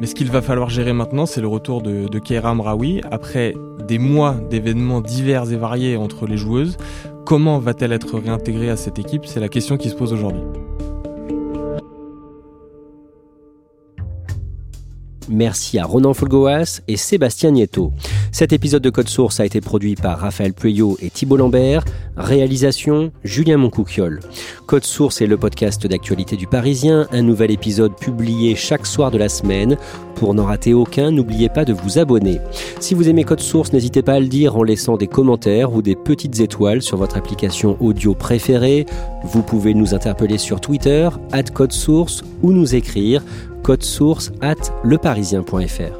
Mais 0.00 0.06
ce 0.06 0.14
qu'il 0.14 0.30
va 0.30 0.42
falloir 0.42 0.70
gérer 0.70 0.92
maintenant, 0.92 1.26
c'est 1.26 1.40
le 1.40 1.46
retour 1.46 1.82
de, 1.82 2.08
de 2.08 2.18
Keira 2.18 2.54
Mraoui. 2.54 3.02
Après 3.10 3.54
des 3.86 3.98
mois 3.98 4.34
d'événements 4.50 5.00
divers 5.00 5.50
et 5.52 5.56
variés 5.56 5.96
entre 5.96 6.26
les 6.26 6.36
joueuses, 6.36 6.76
comment 7.24 7.58
va-t-elle 7.58 7.92
être 7.92 8.18
réintégrée 8.18 8.70
à 8.70 8.76
cette 8.76 8.98
équipe? 8.98 9.26
C'est 9.26 9.40
la 9.40 9.48
question 9.48 9.76
qui 9.76 9.90
se 9.90 9.94
pose 9.94 10.12
aujourd'hui. 10.12 10.42
Merci 15.30 15.78
à 15.78 15.84
Ronan 15.84 16.12
Folgoas 16.12 16.80
et 16.88 16.96
Sébastien 16.96 17.52
Nieto. 17.52 17.92
Cet 18.32 18.52
épisode 18.52 18.82
de 18.82 18.90
Code 18.90 19.08
Source 19.08 19.38
a 19.38 19.46
été 19.46 19.60
produit 19.60 19.94
par 19.94 20.18
Raphaël 20.18 20.52
Pueyo 20.52 20.98
et 21.00 21.08
Thibault 21.08 21.36
Lambert. 21.36 21.84
Réalisation 22.16 23.12
Julien 23.22 23.56
Moncouquiole. 23.56 24.18
Code 24.66 24.84
Source 24.84 25.22
est 25.22 25.28
le 25.28 25.36
podcast 25.36 25.86
d'actualité 25.86 26.36
du 26.36 26.48
Parisien, 26.48 27.06
un 27.12 27.22
nouvel 27.22 27.52
épisode 27.52 27.96
publié 27.96 28.56
chaque 28.56 28.86
soir 28.86 29.12
de 29.12 29.18
la 29.18 29.28
semaine. 29.28 29.76
Pour 30.20 30.34
n'en 30.34 30.44
rater 30.44 30.74
aucun, 30.74 31.10
n'oubliez 31.10 31.48
pas 31.48 31.64
de 31.64 31.72
vous 31.72 31.98
abonner. 31.98 32.42
Si 32.78 32.92
vous 32.92 33.08
aimez 33.08 33.24
Code 33.24 33.40
Source, 33.40 33.72
n'hésitez 33.72 34.02
pas 34.02 34.12
à 34.12 34.20
le 34.20 34.26
dire 34.26 34.54
en 34.54 34.62
laissant 34.62 34.98
des 34.98 35.06
commentaires 35.06 35.72
ou 35.72 35.80
des 35.80 35.96
petites 35.96 36.40
étoiles 36.40 36.82
sur 36.82 36.98
votre 36.98 37.16
application 37.16 37.78
audio 37.80 38.12
préférée. 38.14 38.84
Vous 39.24 39.42
pouvez 39.42 39.72
nous 39.72 39.94
interpeller 39.94 40.36
sur 40.36 40.60
Twitter, 40.60 41.08
at 41.32 41.44
Code 41.44 41.72
Source, 41.72 42.22
ou 42.42 42.52
nous 42.52 42.74
écrire 42.74 43.24
code 43.62 43.82
source 43.82 44.30
at 44.42 44.56
leparisien.fr. 44.84 45.96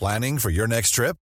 Planning 0.00 0.38
for 0.38 0.50
your 0.50 0.66
next 0.66 0.94
trip? 0.94 1.16